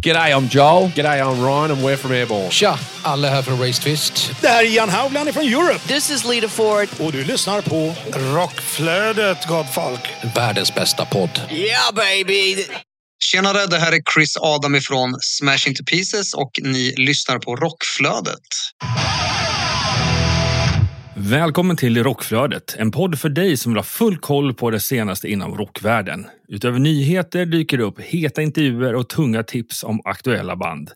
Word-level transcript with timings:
G'day, 0.00 0.32
I'm 0.32 0.48
Joel. 0.48 0.88
G'day, 0.94 1.20
I'm 1.20 1.42
Ryan 1.42 1.70
and 1.72 1.82
we're 1.82 1.96
from 1.96 2.12
Airborne. 2.12 2.50
Tja, 2.50 2.78
alla 3.02 3.28
här 3.30 3.42
från 3.42 3.58
Race 3.66 3.82
Twist. 3.82 4.30
Det 4.40 4.48
här 4.48 4.64
är 4.64 4.68
Jan 4.68 4.88
Haugland 4.88 5.34
från 5.34 5.44
Europe. 5.44 5.88
This 5.88 6.10
is 6.10 6.24
Lita 6.24 6.48
Ford. 6.48 6.88
Och 7.00 7.12
du 7.12 7.24
lyssnar 7.24 7.62
på 7.62 7.94
Rockflödet, 8.12 9.46
gott 9.46 9.74
folk. 9.74 10.00
Världens 10.34 10.74
bästa 10.74 11.04
podd. 11.04 11.40
Yeah, 11.50 11.94
baby! 11.94 12.64
Tjenare, 13.24 13.66
det 13.66 13.78
här 13.78 13.92
är 13.92 14.00
Chris 14.14 14.36
Adam 14.36 14.74
ifrån 14.74 15.18
Smash 15.20 15.68
Into 15.68 15.84
Pieces 15.84 16.34
och 16.34 16.50
ni 16.62 16.94
lyssnar 16.96 17.38
på 17.38 17.56
Rockflödet. 17.56 18.42
Välkommen 21.20 21.76
till 21.76 22.04
Rockflödet, 22.04 22.76
en 22.78 22.90
podd 22.90 23.18
för 23.18 23.28
dig 23.28 23.56
som 23.56 23.72
vill 23.72 23.78
ha 23.78 23.84
full 23.84 24.18
koll 24.18 24.54
på 24.54 24.70
det 24.70 24.80
senaste 24.80 25.28
inom 25.28 25.56
rockvärlden. 25.56 26.26
Utöver 26.48 26.78
nyheter 26.78 27.46
dyker 27.46 27.78
det 27.78 27.84
upp 27.84 28.00
heta 28.00 28.42
intervjuer 28.42 28.94
och 28.94 29.08
tunga 29.08 29.42
tips 29.42 29.84
om 29.84 30.00
aktuella 30.04 30.56
band. 30.56 30.90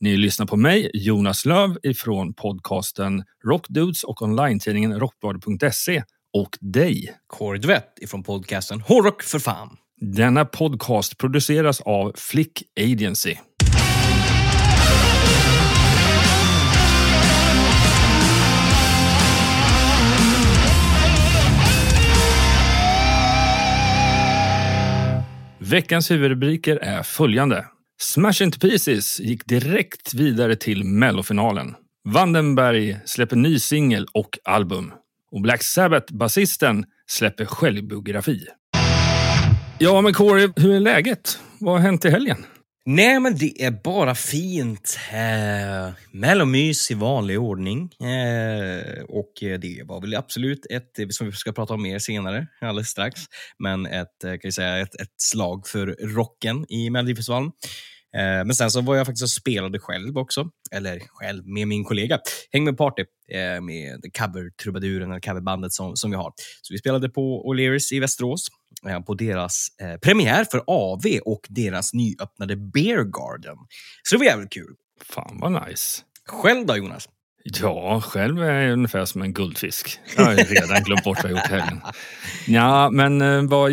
Ni 0.00 0.16
lyssnar 0.16 0.46
på 0.46 0.56
mig, 0.56 0.90
Jonas 0.94 1.44
Löv 1.44 1.76
ifrån 1.82 2.34
podcasten 2.34 3.24
Rockdudes 3.44 4.04
och 4.04 4.22
online-tidningen 4.22 5.00
rockbladet.se 5.00 6.02
och 6.32 6.58
dig. 6.60 7.14
Kåre 7.26 7.58
Duvett 7.58 7.98
ifrån 8.00 8.22
podcasten 8.22 8.80
Hårdrock 8.80 9.22
för 9.22 9.38
fan. 9.38 9.76
Denna 10.00 10.44
podcast 10.44 11.18
produceras 11.18 11.80
av 11.80 12.12
Flick 12.16 12.62
Agency. 12.80 13.36
Veckans 25.70 26.10
huvudrubriker 26.10 26.76
är 26.76 27.02
följande. 27.02 27.66
Smash 28.00 28.42
Into 28.42 28.58
Pieces 28.58 29.20
gick 29.20 29.46
direkt 29.46 30.14
vidare 30.14 30.56
till 30.56 30.84
mellofinalen. 30.84 31.74
Vandenberg 32.08 33.00
släpper 33.04 33.36
ny 33.36 33.58
singel 33.58 34.06
och 34.12 34.38
album. 34.44 34.92
Och 35.32 35.40
Black 35.40 35.62
Sabbath-basisten 35.62 36.84
släpper 37.06 37.44
självbiografi. 37.44 38.46
Ja, 39.78 40.00
men 40.00 40.12
Corey, 40.12 40.48
hur 40.56 40.74
är 40.74 40.80
läget? 40.80 41.38
Vad 41.58 41.74
har 41.74 41.80
hänt 41.80 42.04
i 42.04 42.10
helgen? 42.10 42.44
Nej, 42.92 43.20
men 43.20 43.36
det 43.36 43.62
är 43.64 43.70
bara 43.70 44.14
fint. 44.14 44.98
Eh, 45.12 45.92
Mellomys 46.12 46.90
i 46.90 46.94
vanlig 46.94 47.40
ordning. 47.40 47.90
Eh, 48.00 49.02
och 49.08 49.42
eh, 49.42 49.58
det 49.58 49.82
var 49.84 50.00
väl 50.00 50.14
absolut 50.14 50.66
ett, 50.70 50.98
eh, 50.98 51.08
som 51.08 51.26
vi 51.26 51.32
ska 51.32 51.52
prata 51.52 51.74
om 51.74 51.82
mer 51.82 51.98
senare, 51.98 52.46
alldeles 52.60 52.88
strax, 52.88 53.20
men 53.58 53.86
ett, 53.86 54.24
eh, 54.24 54.30
kan 54.30 54.40
jag 54.42 54.54
säga, 54.54 54.78
ett, 54.78 54.94
ett 54.94 55.14
slag 55.16 55.68
för 55.68 55.86
rocken 56.14 56.66
i 56.68 56.90
Melodifestivalen. 56.90 57.50
Eh, 58.16 58.44
men 58.44 58.54
sen 58.54 58.70
så 58.70 58.80
var 58.80 58.96
jag 58.96 59.06
faktiskt 59.06 59.22
och 59.22 59.30
spelade 59.30 59.78
själv 59.78 60.18
också. 60.18 60.48
Eller 60.70 61.00
själv, 61.08 61.46
med 61.46 61.68
min 61.68 61.84
kollega. 61.84 62.18
Häng 62.52 62.64
med 62.64 62.76
party 62.78 63.04
eh, 63.32 63.60
med 63.60 64.00
cover-trubaduren, 64.18 65.10
eller 65.10 65.20
coverbandet 65.20 65.72
som, 65.72 65.96
som 65.96 66.10
vi 66.10 66.16
har. 66.16 66.32
Så 66.62 66.74
vi 66.74 66.78
spelade 66.78 67.08
på 67.08 67.52
O'Learys 67.52 67.92
i 67.92 68.00
Västerås 68.00 68.48
på 69.06 69.14
deras 69.14 69.66
eh, 69.80 69.96
premiär 69.96 70.46
för 70.50 70.62
AV 70.66 71.02
och 71.24 71.46
deras 71.48 71.92
nyöppnade 71.94 72.56
Beer 72.56 73.04
Garden. 73.04 73.56
Så 74.02 74.14
det 74.14 74.18
var 74.18 74.24
jävligt 74.24 74.52
kul. 74.52 74.74
Fan 75.02 75.38
vad 75.40 75.68
nice. 75.68 76.02
Själv 76.26 76.66
då, 76.66 76.76
Jonas? 76.76 77.08
Ja, 77.44 78.00
själv 78.00 78.42
är 78.42 78.60
jag 78.60 78.72
ungefär 78.72 79.04
som 79.04 79.22
en 79.22 79.32
guldfisk. 79.32 79.98
Jag 80.16 80.24
har 80.24 80.34
redan 80.34 80.82
glömt 80.82 81.04
bort 81.04 81.18
vad 81.22 81.32
jag 81.32 81.38
gjort 81.38 81.46
helgen. 81.50 81.80
Ja, 82.46 82.90
men 82.90 83.20
eh, 83.22 83.42
vad, 83.42 83.72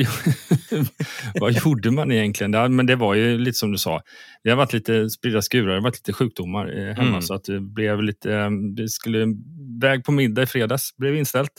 vad 1.40 1.52
gjorde 1.52 1.92
man 1.92 2.12
egentligen? 2.12 2.54
Ja, 2.54 2.68
men 2.68 2.86
det 2.86 2.96
var 2.96 3.14
ju 3.16 3.38
lite 3.38 3.58
som 3.58 3.72
du 3.72 3.78
sa. 3.78 4.02
Det 4.44 4.50
har 4.50 4.58
varit 4.58 4.74
lite 4.74 5.10
spridda 5.10 5.42
skurar, 5.42 5.68
det 5.68 5.74
har 5.74 5.82
varit 5.82 5.96
lite 5.96 6.14
sjukdomar 6.14 6.78
eh, 6.80 6.96
hemma 6.96 7.08
Mm. 7.10 7.22
så 7.22 7.34
att 7.34 7.44
det 7.44 7.60
blev 7.60 8.04
lite... 8.04 8.34
eh, 8.34 8.50
Vi 8.78 8.88
skulle 8.90 9.26
väg 9.82 10.04
på 10.04 10.12
middag 10.12 10.42
i 10.42 10.46
fredags, 10.46 10.98
blev 10.98 11.16
inställt. 11.16 11.52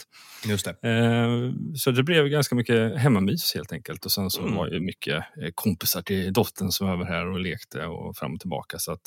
Just 0.47 0.65
det. 0.81 0.89
Eh, 0.89 1.51
Så 1.75 1.91
det 1.91 2.03
blev 2.03 2.27
ganska 2.27 2.55
mycket 2.55 2.97
hemmamys 2.97 3.53
helt 3.55 3.71
enkelt. 3.71 4.05
Och 4.05 4.11
sen 4.11 4.29
så 4.29 4.41
Mm. 4.41 4.55
var 4.55 4.67
ju 4.67 4.79
mycket 4.79 5.15
eh, 5.17 5.49
kompisar 5.55 6.01
till 6.01 6.33
dottern 6.33 6.71
som 6.71 6.87
var 6.87 6.93
över 6.93 7.05
här 7.05 7.31
och 7.31 7.39
lekte 7.39 7.85
och 7.85 8.17
fram 8.17 8.33
och 8.33 8.39
tillbaka. 8.39 8.77
Så, 8.79 8.91
att, 8.91 9.01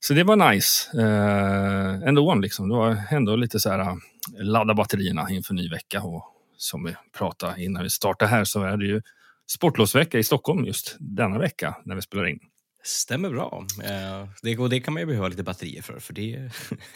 så 0.00 0.14
det 0.14 0.24
var 0.24 0.52
nice 0.52 1.00
eh, 1.00 2.08
ändå. 2.08 2.34
Liksom. 2.34 2.68
Det 2.68 2.74
var 2.74 3.02
ändå 3.10 3.36
lite 3.36 3.60
så 3.60 3.70
här 3.70 3.78
eh, 3.78 3.96
ladda 4.38 4.74
batterierna 4.74 5.30
inför 5.30 5.54
ny 5.54 5.68
vecka. 5.68 6.02
Och 6.02 6.24
som 6.56 6.84
vi 6.84 6.94
pratade 7.18 7.64
innan 7.64 7.82
vi 7.82 7.90
startade 7.90 8.30
här 8.30 8.44
så 8.44 8.62
är 8.62 8.76
det 8.76 8.86
ju 8.86 9.02
sportlovsvecka 9.50 10.18
i 10.18 10.24
Stockholm 10.24 10.64
just 10.64 10.96
denna 10.98 11.38
vecka 11.38 11.76
när 11.84 11.94
vi 11.94 12.02
spelar 12.02 12.26
in. 12.26 12.38
Stämmer 12.82 13.30
bra. 13.30 13.66
Eh, 13.84 14.28
det, 14.42 14.58
och 14.58 14.70
det 14.70 14.80
kan 14.80 14.94
man 14.94 15.00
ju 15.00 15.06
behöva 15.06 15.28
lite 15.28 15.42
batterier 15.42 15.82
för. 15.82 15.98
För 15.98 16.12
det 16.12 16.50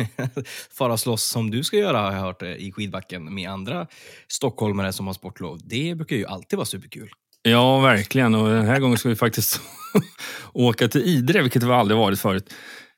fara 0.70 0.97
slåss 0.97 1.25
som 1.25 1.50
du 1.50 1.64
ska 1.64 1.76
göra 1.76 1.98
har 1.98 2.12
jag 2.12 2.20
hört 2.20 2.43
eh, 2.43 2.48
i 2.48 2.72
skidbacken 2.72 3.34
med 3.34 3.50
andra 3.50 3.87
stockholmare 4.28 4.93
som 4.93 5.06
har 5.06 5.14
sportlov. 5.14 5.60
Det 5.64 5.94
brukar 5.94 6.16
ju 6.16 6.26
alltid 6.26 6.56
vara 6.56 6.66
superkul. 6.66 7.10
Ja, 7.43 7.81
verkligen. 7.81 8.34
Och 8.34 8.48
den 8.48 8.66
här 8.66 8.81
gången 8.81 8.98
ska 8.98 9.09
vi 9.09 9.16
faktiskt 9.16 9.60
åka 10.53 10.88
till 10.88 11.03
Idre, 11.03 11.43
vilket 11.43 11.62
vi 11.62 11.72
aldrig 11.72 11.98
varit 11.98 12.20
förut. 12.20 12.54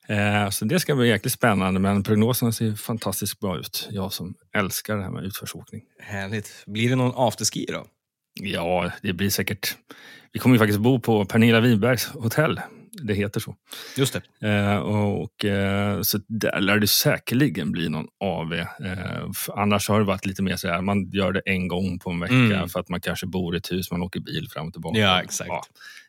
Eh, 0.09 0.51
Så 0.51 0.65
det 0.65 0.81
ska 0.81 0.95
bli 0.95 1.09
jäkligt 1.09 1.33
spännande, 1.33 1.81
men 1.81 2.03
prognoserna 2.03 2.53
ser 2.53 2.75
fantastiskt 2.75 3.41
bra 3.41 3.59
ut. 3.59 3.89
Jag 3.91 4.13
som 4.13 4.35
älskar 4.57 4.97
det 4.97 5.03
här 5.03 5.11
med 5.11 5.25
utförsåkning. 5.25 5.83
Härligt. 6.01 6.65
Blir 6.67 6.89
det 6.89 6.97
någon 6.97 7.13
afterski 7.17 7.67
då? 7.73 7.87
Ja, 8.41 8.91
det 9.03 9.13
blir 9.13 9.31
säkert... 9.31 9.77
Vi 10.33 10.39
kommer 10.41 10.55
ju 10.57 10.59
faktiskt 10.59 10.81
bo 10.81 11.01
på 11.01 11.25
Pernilla 11.25 11.61
Wibergs 11.61 12.07
hotell. 12.07 12.61
Det 13.03 13.15
heter 13.15 13.41
så. 13.41 13.57
Just 13.97 14.17
det. 14.41 14.49
Eh, 14.49 14.77
och, 14.79 15.45
eh, 15.45 16.03
så 16.03 16.19
där 16.29 16.61
lär 16.61 16.79
det 16.79 16.87
säkerligen 16.87 17.73
bli 17.73 17.89
någon 17.89 18.07
AV. 18.21 18.53
Eh, 18.55 18.67
annars 19.55 19.89
har 19.89 19.99
det 19.99 20.07
varit 20.07 20.27
lite 20.27 20.43
mer 20.43 20.57
så 20.57 20.69
här, 20.69 20.81
man 20.81 21.11
gör 21.11 21.33
det 21.33 21.41
en 21.47 21.69
gång 21.69 21.99
på 21.99 22.11
en 22.11 22.21
vecka 22.21 22.35
Mm. 22.35 22.69
för 22.69 22.81
att 22.81 22.89
man 22.89 23.01
kanske 23.01 23.27
bor 23.27 23.55
i 23.55 23.59
ett 23.59 23.73
hus, 23.73 23.91
man 23.91 24.03
åker 24.03 24.21
bil 24.21 24.49
fram 24.51 24.67
och 24.67 24.73
tillbaka. 24.73 24.99
Ja, 24.99 25.23
exakt. 25.23 25.51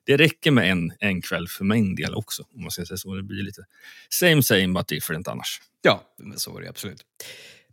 det 0.06 0.18
räcker 0.18 0.52
med 0.52 0.72
en, 0.72 0.92
en 1.00 1.22
kväll 1.22 1.48
för 1.48 1.64
min 1.66 1.96
del 1.96 2.16
också. 2.16 2.44
Om 2.56 2.62
man 2.62 2.72
ska 2.72 2.86
säga 2.86 2.98
så. 2.98 3.16
Det 3.16 3.24
blir 3.24 3.44
lite 3.44 3.62
same 4.10 4.44
same 4.44 4.68
but 4.68 4.88
different 4.88 5.28
annars. 5.28 5.62
Ja, 5.82 6.04
så 6.36 6.58
är 6.58 6.62
det 6.62 6.70
absolut. 6.70 7.02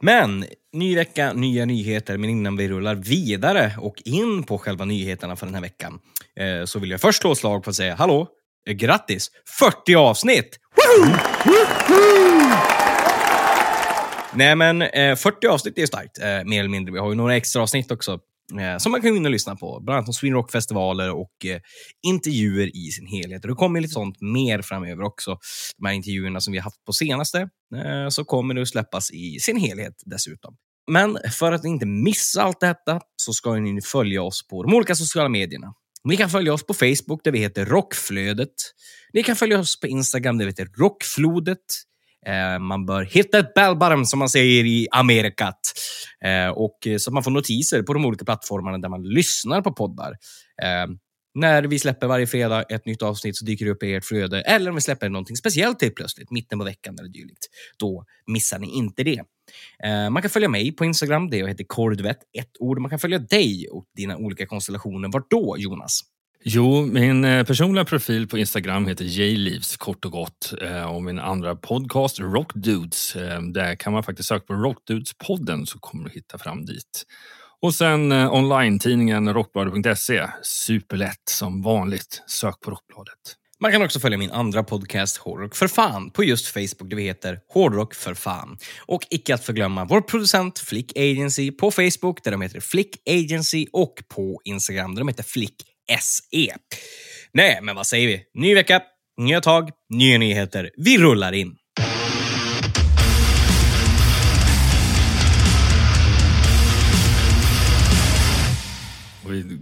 Men, 0.00 0.44
ny 0.72 0.96
vecka, 0.96 1.32
nya 1.32 1.64
nyheter. 1.64 2.16
Men 2.18 2.30
innan 2.30 2.56
vi 2.56 2.68
rullar 2.68 2.94
vidare 2.94 3.72
och 3.78 4.02
in 4.04 4.42
på 4.42 4.58
själva 4.58 4.84
nyheterna 4.84 5.36
för 5.36 5.46
den 5.46 5.54
här 5.54 5.62
veckan 5.62 5.98
eh, 6.36 6.64
så 6.64 6.78
vill 6.78 6.90
jag 6.90 7.00
först 7.00 7.20
slå 7.20 7.34
slag 7.34 7.64
på 7.64 7.70
att 7.70 7.76
säga 7.76 7.94
hallå, 7.94 8.28
Eh, 8.68 8.74
grattis! 8.74 9.30
40 9.58 9.94
avsnitt! 9.94 10.58
Woho! 10.76 11.14
Nej 14.36 14.56
men 14.56 14.82
eh, 14.82 15.16
40 15.16 15.46
avsnitt 15.46 15.78
är 15.78 15.86
starkt, 15.86 16.18
eh, 16.18 16.44
mer 16.44 16.60
eller 16.60 16.68
mindre. 16.68 16.92
Vi 16.92 16.98
har 16.98 17.10
ju 17.10 17.14
några 17.14 17.36
extra 17.36 17.62
avsnitt 17.62 17.90
också 17.90 18.12
eh, 18.60 18.78
som 18.78 18.92
man 18.92 19.02
kan 19.02 19.10
gå 19.10 19.16
in 19.16 19.24
och 19.24 19.30
lyssna 19.30 19.56
på. 19.56 19.80
Bland 19.80 19.96
annat 19.96 20.08
om 20.08 20.14
Sweden 20.14 20.36
Rock-festivaler 20.36 21.10
och 21.10 21.44
eh, 21.44 21.60
intervjuer 22.06 22.76
i 22.76 22.90
sin 22.90 23.06
helhet. 23.06 23.44
Och 23.44 23.48
det 23.48 23.54
kommer 23.54 23.80
lite 23.80 23.94
sånt 23.94 24.20
mer 24.20 24.62
framöver 24.62 25.02
också. 25.02 25.38
De 25.78 25.86
här 25.86 25.94
intervjuerna 25.94 26.40
som 26.40 26.52
vi 26.52 26.58
har 26.58 26.64
haft 26.64 26.84
på 26.84 26.92
senaste, 26.92 27.38
eh, 27.76 28.08
så 28.08 28.24
kommer 28.24 28.54
det 28.54 28.62
att 28.62 28.68
släppas 28.68 29.10
i 29.10 29.38
sin 29.40 29.56
helhet 29.56 29.94
dessutom. 30.06 30.56
Men 30.90 31.18
för 31.32 31.52
att 31.52 31.64
inte 31.64 31.86
missa 31.86 32.42
allt 32.42 32.60
detta 32.60 33.00
så 33.16 33.32
ska 33.32 33.54
ni 33.54 33.82
följa 33.82 34.22
oss 34.22 34.48
på 34.48 34.62
de 34.62 34.74
olika 34.74 34.94
sociala 34.94 35.28
medierna. 35.28 35.74
Ni 36.04 36.16
kan 36.16 36.30
följa 36.30 36.52
oss 36.52 36.66
på 36.66 36.74
Facebook 36.74 37.24
där 37.24 37.32
vi 37.32 37.38
heter 37.38 37.64
Rockflödet. 37.64 38.54
Ni 39.12 39.22
kan 39.22 39.36
följa 39.36 39.58
oss 39.58 39.80
på 39.80 39.86
Instagram 39.86 40.38
där 40.38 40.44
vi 40.44 40.50
heter 40.50 40.68
Rockflodet. 40.78 41.58
Eh, 42.26 42.58
man 42.58 42.86
bör 42.86 43.02
hitta 43.02 43.38
ett 43.38 43.54
bellbottom 43.54 44.04
som 44.04 44.18
man 44.18 44.28
säger 44.28 44.64
i 44.64 44.88
Amerikat. 44.90 45.60
Eh, 46.24 46.48
och 46.48 46.86
eh, 46.86 46.96
så 46.96 47.10
att 47.10 47.14
man 47.14 47.22
får 47.22 47.30
notiser 47.30 47.82
på 47.82 47.94
de 47.94 48.04
olika 48.04 48.24
plattformarna 48.24 48.78
där 48.78 48.88
man 48.88 49.02
lyssnar 49.02 49.62
på 49.62 49.72
poddar. 49.72 50.10
Eh, 50.62 50.86
när 51.34 51.62
vi 51.62 51.78
släpper 51.78 52.06
varje 52.06 52.26
fredag 52.26 52.62
ett 52.62 52.86
nytt 52.86 53.02
avsnitt 53.02 53.36
så 53.36 53.44
dyker 53.44 53.64
det 53.64 53.70
upp 53.70 53.82
i 53.82 53.94
ert 53.94 54.04
flöde. 54.04 54.40
Eller 54.40 54.70
om 54.70 54.74
vi 54.74 54.80
släpper 54.80 55.08
någonting 55.08 55.36
speciellt 55.36 55.78
till 55.78 55.94
plötsligt, 55.94 56.30
mitten 56.30 56.58
på 56.58 56.64
veckan 56.64 56.98
eller 56.98 57.08
dylikt. 57.08 57.46
Då 57.78 58.04
missar 58.26 58.58
ni 58.58 58.76
inte 58.76 59.02
det. 59.04 59.22
Eh, 59.84 60.10
man 60.10 60.22
kan 60.22 60.30
följa 60.30 60.48
mig 60.48 60.72
på 60.72 60.84
Instagram, 60.84 61.30
det 61.30 61.36
jag 61.36 61.48
heter 61.48 61.64
Kordvet, 61.64 62.18
ett 62.38 62.50
ord. 62.58 62.78
Man 62.78 62.90
kan 62.90 62.98
följa 62.98 63.18
dig 63.18 63.68
och 63.68 63.84
dina 63.96 64.16
olika 64.16 64.46
konstellationer. 64.46 65.08
Vart 65.12 65.30
då, 65.30 65.56
Jonas? 65.58 66.00
Jo, 66.46 66.86
min 66.86 67.24
eh, 67.24 67.44
personliga 67.44 67.84
profil 67.84 68.28
på 68.28 68.38
Instagram 68.38 68.86
heter 68.86 69.04
jleaves 69.04 69.76
kort 69.76 70.04
och 70.04 70.12
gott. 70.12 70.54
Eh, 70.62 70.84
och 70.84 71.02
min 71.02 71.18
andra 71.18 71.56
podcast, 71.56 72.20
Rockdudes, 72.20 73.12
där 73.54 73.74
kan 73.74 73.92
man 73.92 74.02
faktiskt 74.02 74.28
söka 74.28 74.46
på 74.46 74.54
Rockdudes-podden 74.54 75.64
så 75.64 75.78
kommer 75.78 76.04
du 76.04 76.10
hitta 76.10 76.38
fram 76.38 76.64
dit. 76.64 77.04
Och 77.62 77.74
sen 77.74 78.12
eh, 78.12 78.34
online-tidningen 78.34 79.34
rockbladet.se. 79.34 80.26
Superlätt 80.42 81.28
som 81.30 81.62
vanligt. 81.62 82.22
Sök 82.26 82.60
på 82.60 82.70
Rockbladet. 82.70 83.18
Man 83.60 83.72
kan 83.72 83.82
också 83.82 84.00
följa 84.00 84.18
min 84.18 84.30
andra 84.30 84.64
podcast 84.64 85.16
Hårdrock 85.16 85.54
för 85.54 85.68
fan 85.68 86.10
på 86.10 86.24
just 86.24 86.46
Facebook 86.46 86.90
där 86.90 86.96
vi 86.96 87.02
heter 87.02 87.40
Hårdrock 87.48 87.94
för 87.94 88.14
fan. 88.14 88.58
Och 88.86 89.06
icke 89.10 89.34
att 89.34 89.44
förglömma 89.44 89.84
vår 89.84 90.00
producent 90.00 90.58
Flick 90.58 90.98
Agency 90.98 91.50
på 91.50 91.70
Facebook 91.70 92.24
där 92.24 92.30
de 92.30 92.40
heter 92.40 92.60
Flick 92.60 92.96
Agency 93.08 93.66
och 93.72 93.94
på 94.08 94.40
Instagram 94.44 94.94
där 94.94 95.00
de 95.00 95.08
heter 95.08 95.22
Flick 95.22 95.54
SE. 96.00 96.56
Nej, 97.32 97.58
men 97.62 97.76
vad 97.76 97.86
säger 97.86 98.08
vi? 98.08 98.22
Ny 98.34 98.54
vecka, 98.54 98.82
Nya 99.16 99.40
tag, 99.40 99.70
nya 99.94 100.18
nyheter. 100.18 100.70
Vi 100.76 100.98
rullar 100.98 101.32
in. 101.32 101.56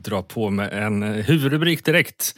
Dra 0.04 0.22
drar 0.22 0.22
på 0.22 0.50
med 0.50 0.72
en 0.72 1.02
huvudrubrik 1.02 1.84
direkt. 1.84 2.34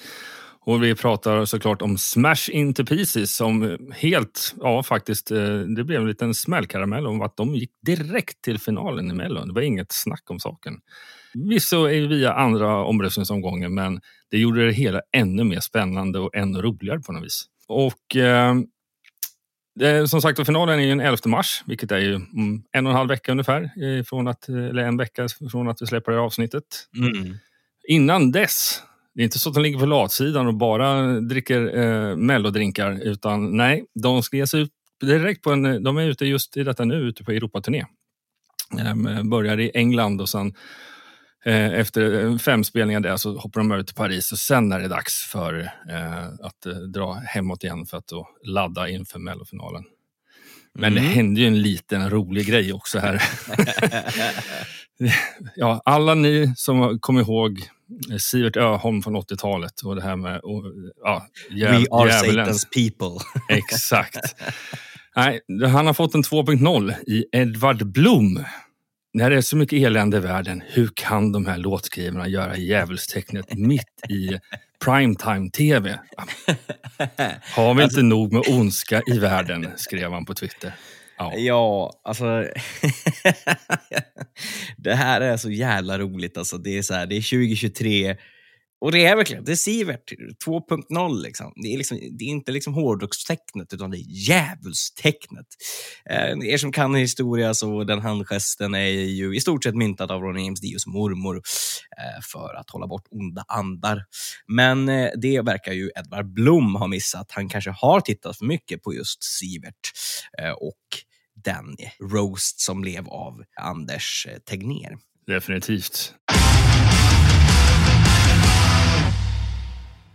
Och 0.66 0.82
vi 0.82 0.94
pratar 0.94 1.44
såklart 1.44 1.82
om 1.82 1.98
Smash 1.98 2.50
Into 2.50 2.84
Pieces 2.84 3.36
som 3.36 3.78
helt, 3.92 4.54
ja 4.60 4.82
faktiskt, 4.82 5.30
eh, 5.30 5.58
det 5.58 5.84
blev 5.84 6.00
en 6.00 6.08
liten 6.08 6.34
smällkaramell 6.34 7.06
om 7.06 7.22
att 7.22 7.36
de 7.36 7.54
gick 7.54 7.70
direkt 7.86 8.42
till 8.42 8.58
finalen 8.58 9.10
i 9.10 9.14
Mellon. 9.14 9.48
Det 9.48 9.54
var 9.54 9.62
inget 9.62 9.92
snack 9.92 10.30
om 10.30 10.40
saken. 10.40 10.74
Vissa 11.34 11.76
är 11.76 12.08
via 12.08 12.32
andra 12.32 12.84
omröstningsomgången 12.84 13.74
men 13.74 14.00
det 14.30 14.38
gjorde 14.38 14.66
det 14.66 14.72
hela 14.72 15.00
ännu 15.12 15.44
mer 15.44 15.60
spännande 15.60 16.18
och 16.18 16.36
ännu 16.36 16.62
roligare 16.62 17.00
på 17.00 17.12
något 17.12 17.24
vis. 17.24 17.44
Och 17.68 18.16
eh, 18.16 18.54
som 20.06 20.22
sagt, 20.22 20.46
finalen 20.46 20.78
är 20.78 20.82
ju 20.82 20.88
den 20.88 21.00
11 21.00 21.18
mars, 21.26 21.62
vilket 21.66 21.92
är 21.92 21.98
ju 21.98 22.14
mm, 22.14 22.62
en 22.72 22.86
och 22.86 22.92
en 22.92 22.96
halv 22.96 23.08
vecka 23.08 23.32
ungefär, 23.32 23.62
eh, 23.62 24.04
från 24.04 24.28
att, 24.28 24.48
eller 24.48 24.82
en 24.82 24.96
vecka 24.96 25.26
från 25.50 25.68
att 25.68 25.82
vi 25.82 25.86
släpper 25.86 26.12
det 26.12 26.18
här 26.18 26.24
avsnittet. 26.24 26.64
Mm. 26.96 27.34
Innan 27.88 28.32
dess, 28.32 28.82
det 29.14 29.22
är 29.22 29.24
inte 29.24 29.38
så 29.38 29.48
att 29.48 29.54
de 29.54 29.62
ligger 29.62 29.78
på 29.78 29.86
latsidan 29.86 30.46
och 30.46 30.54
bara 30.54 31.20
dricker 31.20 31.78
eh, 31.78 32.16
mellodrinkar, 32.16 33.00
utan 33.02 33.56
nej, 33.56 33.84
de 34.02 34.22
ska 34.22 34.36
ge 34.36 34.46
sig 34.46 34.60
ut 34.60 34.70
direkt 35.00 35.42
på 35.42 35.52
en, 35.52 35.82
de 35.84 35.96
är 35.96 36.02
ute 36.08 36.26
just 36.26 36.56
i 36.56 36.62
detta 36.64 36.84
nu, 36.84 36.94
ute 36.94 37.24
på 37.24 37.32
Europaturné. 37.32 37.84
Eh, 38.78 39.22
börjar 39.22 39.60
i 39.60 39.70
England 39.74 40.20
och 40.20 40.28
sen 40.28 40.54
eh, 41.44 41.72
efter 41.72 42.38
fem 42.38 42.64
spelningar 42.64 43.00
där 43.00 43.16
så 43.16 43.36
hoppar 43.38 43.60
de 43.60 43.72
över 43.72 43.82
till 43.82 43.94
Paris 43.94 44.32
och 44.32 44.38
sen 44.38 44.72
är 44.72 44.80
det 44.80 44.88
dags 44.88 45.14
för 45.32 45.60
eh, 45.90 46.24
att 46.42 46.66
eh, 46.66 46.72
dra 46.72 47.12
hemåt 47.14 47.64
igen 47.64 47.86
för 47.86 47.96
att 47.98 48.06
då 48.06 48.28
ladda 48.44 48.88
inför 48.88 49.18
mellofinalen. 49.18 49.84
Men 50.78 50.92
Mm. 50.92 51.04
det 51.04 51.10
hände 51.10 51.40
ju 51.40 51.46
en 51.46 51.62
liten 51.62 52.10
rolig 52.10 52.46
grej 52.46 52.72
också 52.72 52.98
här. 52.98 53.22
ja, 55.56 55.82
alla 55.84 56.14
ni 56.14 56.52
som 56.56 56.98
kommer 57.00 57.20
ihåg 57.20 57.58
Sivert 58.20 58.56
Öholm 58.56 59.02
från 59.02 59.16
80-talet 59.16 59.80
och 59.80 59.96
det 59.96 60.02
här 60.02 60.16
med 60.16 60.40
och, 60.40 60.62
ja, 61.02 61.26
jäv, 61.50 61.70
We 61.70 61.86
are 61.90 62.10
djävulens- 62.10 62.46
Satan's 62.46 62.64
people. 62.98 63.24
Exakt. 63.56 64.16
Nej, 65.16 65.40
han 65.72 65.86
har 65.86 65.94
fått 65.94 66.14
en 66.14 66.22
2.0 66.22 66.94
i 67.06 67.24
Edvard 67.32 67.86
Blom. 67.86 68.44
När 69.16 69.30
det 69.30 69.36
är 69.36 69.40
så 69.40 69.56
mycket 69.56 69.86
elände 69.86 70.16
i 70.16 70.20
världen, 70.20 70.62
hur 70.66 70.90
kan 70.94 71.32
de 71.32 71.46
här 71.46 71.58
låtskrivarna 71.58 72.28
göra 72.28 72.56
djävulstecknet 72.56 73.54
mitt 73.54 74.10
i 74.10 74.38
primetime-tv? 74.84 75.98
Har 77.56 77.74
vi 77.74 77.84
inte 77.84 78.02
nog 78.02 78.32
med 78.32 78.42
ondska 78.48 79.02
i 79.06 79.18
världen? 79.18 79.68
skrev 79.76 80.12
han 80.12 80.24
på 80.24 80.34
Twitter. 80.34 80.74
Ja. 81.18 81.34
Ja, 81.36 82.00
alltså... 82.04 82.24
det 84.76 84.94
här 84.94 85.20
är 85.20 85.36
så 85.36 85.50
jävla 85.50 85.98
roligt. 85.98 86.38
Alltså. 86.38 86.58
Det, 86.58 86.78
är 86.78 86.82
så 86.82 86.94
här, 86.94 87.06
det 87.06 87.16
är 87.16 87.38
2023 87.38 88.16
och 88.80 88.92
det 88.92 89.06
är 89.06 89.16
verkligen 89.16 89.44
det 89.44 89.52
är 89.52 89.56
Sivert 89.56 90.12
2.0. 90.46 91.22
Liksom. 91.22 91.52
Det, 91.56 91.74
är 91.74 91.78
liksom, 91.78 91.98
det 92.18 92.24
är 92.24 92.28
inte 92.28 92.52
liksom 92.52 92.74
hårdrockstecknet, 92.74 93.72
utan 93.72 93.90
det 93.90 93.98
är 93.98 94.28
djävulstecknet. 94.28 95.46
Eh, 96.10 96.48
er 96.52 96.56
som 96.56 96.72
kan 96.72 96.94
historia, 96.94 97.54
så 97.54 97.84
den 97.84 98.00
handgesten 98.00 98.74
är 98.74 98.88
ju 98.88 99.36
i 99.36 99.40
stort 99.40 99.64
sett 99.64 99.74
myntad 99.74 100.10
av 100.10 100.22
Ronny 100.22 100.44
James 100.44 100.60
Dios 100.60 100.86
mormor 100.86 101.36
eh, 101.36 102.22
för 102.32 102.54
att 102.54 102.70
hålla 102.70 102.86
bort 102.86 103.06
onda 103.10 103.44
andar. 103.48 104.04
Men 104.46 104.88
eh, 104.88 105.10
det 105.16 105.40
verkar 105.40 105.72
ju 105.72 105.90
Edvard 105.96 106.32
Blom 106.32 106.74
ha 106.74 106.86
missat. 106.86 107.26
Han 107.30 107.48
kanske 107.48 107.70
har 107.70 108.00
tittat 108.00 108.38
för 108.38 108.44
mycket 108.44 108.82
på 108.82 108.94
just 108.94 109.22
Sivert 109.22 109.92
eh, 110.42 110.50
och 110.50 110.80
den 111.44 111.76
roast 112.12 112.60
som 112.60 112.80
blev 112.80 113.08
av 113.08 113.42
Anders 113.60 114.26
eh, 114.30 114.38
Tegnér. 114.38 114.98
Definitivt. 115.26 116.14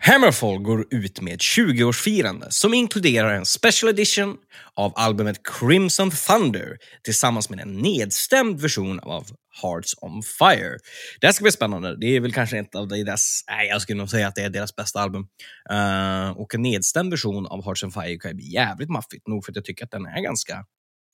Hammerfall 0.02 0.60
går 0.60 0.86
ut 0.90 1.22
med 1.22 1.34
ett 1.34 1.40
20-årsfirande 1.40 2.46
som 2.50 2.74
inkluderar 2.74 3.34
en 3.34 3.46
special 3.46 3.90
edition 3.90 4.38
av 4.74 4.94
albumet 4.96 5.42
Crimson 5.44 6.12
Thunder 6.12 6.78
tillsammans 7.04 7.50
med 7.50 7.60
en 7.60 7.78
nedstämd 7.78 8.62
version 8.62 9.00
av 9.00 9.28
Hearts 9.62 9.96
on 10.02 10.24
Fire. 10.24 10.78
Det 11.22 11.28
här 11.28 11.32
ska 11.32 11.44
bli 11.44 11.52
spännande. 11.52 11.98
Det 12.00 12.16
är 12.16 12.20
väl 12.20 12.34
kanske 12.34 12.60
ett 12.60 12.76
av 12.76 12.88
deras, 12.88 13.44
nej 13.48 13.68
jag 13.68 13.82
skulle 13.82 13.98
nog 13.98 14.10
säga 14.10 14.28
att 14.28 14.36
det 14.36 14.42
är 14.42 14.50
deras 14.50 14.76
bästa 14.76 15.00
album. 15.00 15.28
Uh, 15.72 16.30
och 16.30 16.56
en 16.56 16.62
nedstämd 16.62 17.12
version 17.12 17.48
av 17.48 17.66
Hearts 17.66 17.84
on 17.84 17.92
Fire 17.92 18.18
kan 18.18 18.32
ju 18.32 18.36
bli 18.36 18.54
jävligt 18.54 18.90
maffigt, 18.90 19.28
nog 19.28 19.46
för 19.46 19.52
att 19.52 19.56
jag 19.56 19.66
tycker 19.66 19.86
att 19.86 19.92
den 19.92 20.06
är 20.06 20.22
ganska 20.22 20.66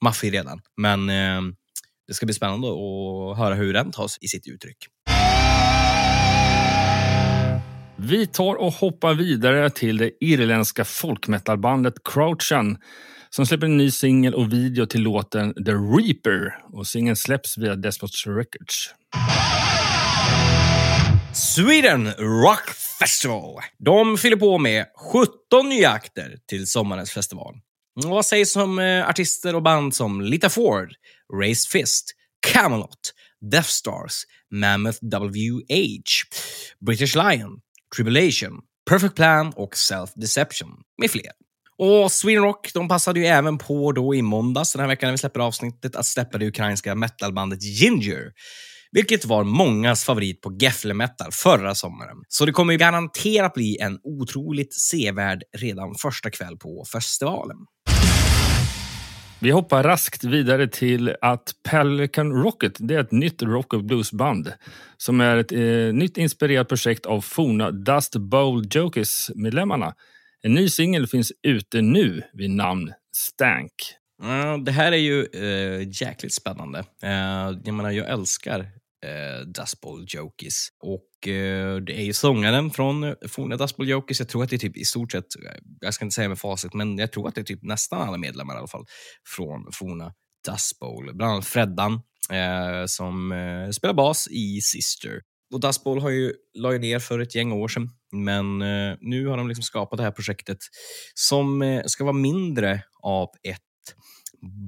maffig 0.03 0.33
redan. 0.33 0.61
Men 0.77 1.09
uh, 1.09 1.53
det 2.07 2.13
ska 2.13 2.25
bli 2.25 2.35
spännande 2.35 2.67
att 2.67 3.37
höra 3.37 3.55
hur 3.55 3.73
den 3.73 3.91
tas 3.91 4.17
i 4.21 4.27
sitt 4.27 4.47
uttryck. 4.47 4.77
Vi 8.07 8.27
tar 8.27 8.55
och 8.55 8.73
hoppar 8.73 9.13
vidare 9.13 9.69
till 9.69 9.97
det 9.97 10.11
irländska 10.19 10.85
folkmetalbandet 10.85 11.93
Crouchan 12.03 12.77
som 13.29 13.45
släpper 13.45 13.65
en 13.65 13.77
ny 13.77 13.91
singel 13.91 14.33
och 14.33 14.53
video 14.53 14.85
till 14.85 15.01
låten 15.01 15.53
The 15.53 15.71
Reaper. 15.71 16.57
Och 16.73 16.87
singeln 16.87 17.15
släpps 17.15 17.57
via 17.57 17.75
Despots 17.75 18.27
Records. 18.27 18.93
Sweden 21.33 22.11
Rock 22.11 22.69
Festival. 22.99 23.61
De 23.77 24.17
fyller 24.17 24.37
på 24.37 24.57
med 24.57 24.85
17 25.13 25.69
nya 25.69 25.89
akter 25.89 26.37
till 26.49 26.67
sommarens 26.67 27.11
festival. 27.11 27.55
Och 28.03 28.09
Vad 28.09 28.25
sägs 28.25 28.55
om 28.55 28.79
eh, 28.79 29.09
artister 29.09 29.55
och 29.55 29.63
band 29.63 29.95
som 29.95 30.21
Lita 30.21 30.49
Ford, 30.49 30.89
Raised 31.41 31.71
Fist, 31.71 32.11
Camelot, 32.53 33.13
Death 33.51 33.69
Stars, 33.69 34.23
Mammoth 34.51 34.99
WH, 35.01 35.71
British 36.85 37.15
Lion, 37.15 37.59
Tribulation, 37.95 38.59
Perfect 38.89 39.15
Plan 39.15 39.53
och 39.55 39.77
Self 39.77 40.09
Deception 40.15 40.69
med 41.01 41.11
fler. 41.11 41.31
Och 41.77 42.11
Sweden 42.11 42.43
Rock 42.43 42.71
de 42.73 42.87
passade 42.87 43.19
ju 43.19 43.25
även 43.25 43.57
på 43.57 43.91
då 43.91 44.15
i 44.15 44.21
måndags 44.21 44.73
den 44.73 44.79
här 44.79 44.87
veckan 44.87 45.07
när 45.07 45.11
vi 45.11 45.17
släpper 45.17 45.39
avsnittet 45.39 45.95
att 45.95 46.05
släppa 46.05 46.37
det 46.37 46.47
ukrainska 46.47 46.95
metalbandet 46.95 47.63
Ginger. 47.63 48.31
Vilket 48.91 49.25
var 49.25 49.43
mångas 49.43 50.03
favorit 50.03 50.41
på 50.41 50.57
Gefle 50.61 50.93
Metal 50.93 51.31
förra 51.31 51.75
sommaren. 51.75 52.17
Så 52.27 52.45
det 52.45 52.51
kommer 52.51 52.73
ju 52.73 52.79
garanterat 52.79 53.53
bli 53.53 53.77
en 53.81 53.99
otroligt 54.03 54.73
sevärd 54.73 55.43
redan 55.57 55.95
första 55.95 56.29
kväll 56.29 56.57
på 56.57 56.85
festivalen. 56.91 57.57
Vi 59.45 59.51
hoppar 59.51 59.83
raskt 59.83 60.23
vidare 60.23 60.67
till 60.67 61.15
att 61.21 61.55
Pelican 61.69 62.31
Rocket 62.31 62.73
det 62.79 62.95
är 62.95 62.99
ett 62.99 63.11
nytt 63.11 63.43
rock 63.43 63.73
och 63.73 63.83
bluesband 63.83 64.53
som 64.97 65.21
är 65.21 65.37
ett 65.37 65.51
eh, 65.51 65.93
nytt 65.93 66.17
inspirerat 66.17 66.67
projekt 66.67 67.05
av 67.05 67.21
forna 67.21 67.71
Dust 67.71 68.15
Bowl 68.15 68.67
Jokers-medlemmarna. 68.71 69.93
En 70.41 70.53
ny 70.53 70.69
singel 70.69 71.07
finns 71.07 71.31
ute 71.47 71.81
nu 71.81 72.23
vid 72.33 72.49
namn 72.49 72.93
Stank. 73.15 73.71
Ja, 74.21 74.57
det 74.57 74.71
här 74.71 74.91
är 74.91 74.97
ju 74.97 75.25
eh, 75.33 75.87
jäkligt 76.01 76.33
spännande. 76.33 76.79
Eh, 77.03 77.59
jag 77.63 77.73
menar, 77.73 77.91
jag 77.91 78.09
älskar 78.09 78.65
eh, 79.05 79.47
Dust 79.47 79.81
Bowl 79.81 80.05
Jokies. 80.07 80.67
Och 80.79 81.27
eh, 81.27 81.75
det 81.77 81.99
är 81.99 82.03
ju 82.03 82.13
sångaren 82.13 82.71
från 82.71 83.03
eh, 83.03 83.13
forna 83.27 83.57
Dust 83.57 83.77
Bowl 83.77 83.89
Jokies. 83.89 84.19
Jag 84.19 84.29
tror 84.29 84.43
att 84.43 84.49
det 84.49 84.55
är 84.55 84.57
typ 84.57 84.77
i 84.77 84.85
stort 84.85 85.11
sett, 85.11 85.25
jag 85.79 85.93
ska 85.93 86.05
inte 86.05 86.15
säga 86.15 86.29
med 86.29 86.39
facit, 86.39 86.73
men 86.73 86.97
jag 86.97 87.11
tror 87.11 87.27
att 87.27 87.35
det 87.35 87.41
är 87.41 87.45
typ 87.45 87.63
nästan 87.63 88.01
alla 88.01 88.17
medlemmar 88.17 88.55
i 88.55 88.57
alla 88.57 88.67
fall 88.67 88.85
från 89.35 89.67
forna 89.73 90.13
Dust 90.49 90.79
Bowl. 90.79 91.15
Bland 91.15 91.31
annat 91.31 91.45
Freddan 91.45 91.93
eh, 92.31 92.85
som 92.85 93.31
eh, 93.31 93.69
spelar 93.69 93.93
bas 93.93 94.27
i 94.27 94.61
Sister. 94.61 95.21
Och 95.53 95.59
Dust 95.59 95.83
Bowl 95.83 96.01
har 96.01 96.09
ju 96.09 96.33
la 96.53 96.73
ju 96.73 96.79
ner 96.79 96.99
för 96.99 97.19
ett 97.19 97.35
gäng 97.35 97.51
år 97.51 97.67
sedan, 97.67 97.89
men 98.11 98.61
eh, 98.61 98.97
nu 99.01 99.27
har 99.27 99.37
de 99.37 99.47
liksom 99.47 99.63
skapat 99.63 99.97
det 99.97 100.03
här 100.03 100.11
projektet 100.11 100.57
som 101.13 101.61
eh, 101.61 101.83
ska 101.85 102.03
vara 102.03 102.13
mindre 102.13 102.83
av 103.01 103.29
ett 103.43 103.61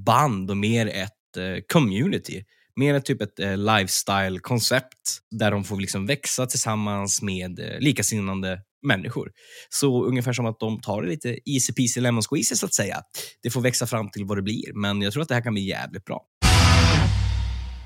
band 0.06 0.50
och 0.50 0.56
mer 0.56 0.86
ett 0.86 1.36
eh, 1.36 1.62
community. 1.72 2.44
Mer 2.78 2.94
ett 2.94 3.04
typ 3.04 3.22
ett 3.22 3.40
eh, 3.40 3.56
lifestyle-koncept 3.56 5.18
där 5.30 5.50
de 5.50 5.64
får 5.64 5.80
liksom 5.80 6.06
växa 6.06 6.46
tillsammans 6.46 7.22
med 7.22 7.60
eh, 7.60 7.80
likasinnande 7.80 8.60
människor. 8.86 9.30
Så 9.68 10.04
ungefär 10.04 10.32
som 10.32 10.46
att 10.46 10.60
de 10.60 10.80
tar 10.80 11.02
det 11.02 11.08
lite 11.08 11.28
easy 11.28 11.72
peasy 11.72 12.00
lemon 12.00 12.22
squeezy 12.22 12.54
så 12.54 12.66
att 12.66 12.74
säga. 12.74 13.00
Det 13.42 13.50
får 13.50 13.60
växa 13.60 13.86
fram 13.86 14.10
till 14.10 14.24
vad 14.24 14.38
det 14.38 14.42
blir, 14.42 14.72
men 14.74 15.02
jag 15.02 15.12
tror 15.12 15.22
att 15.22 15.28
det 15.28 15.34
här 15.34 15.42
kan 15.42 15.52
bli 15.52 15.68
jävligt 15.68 16.04
bra. 16.04 16.24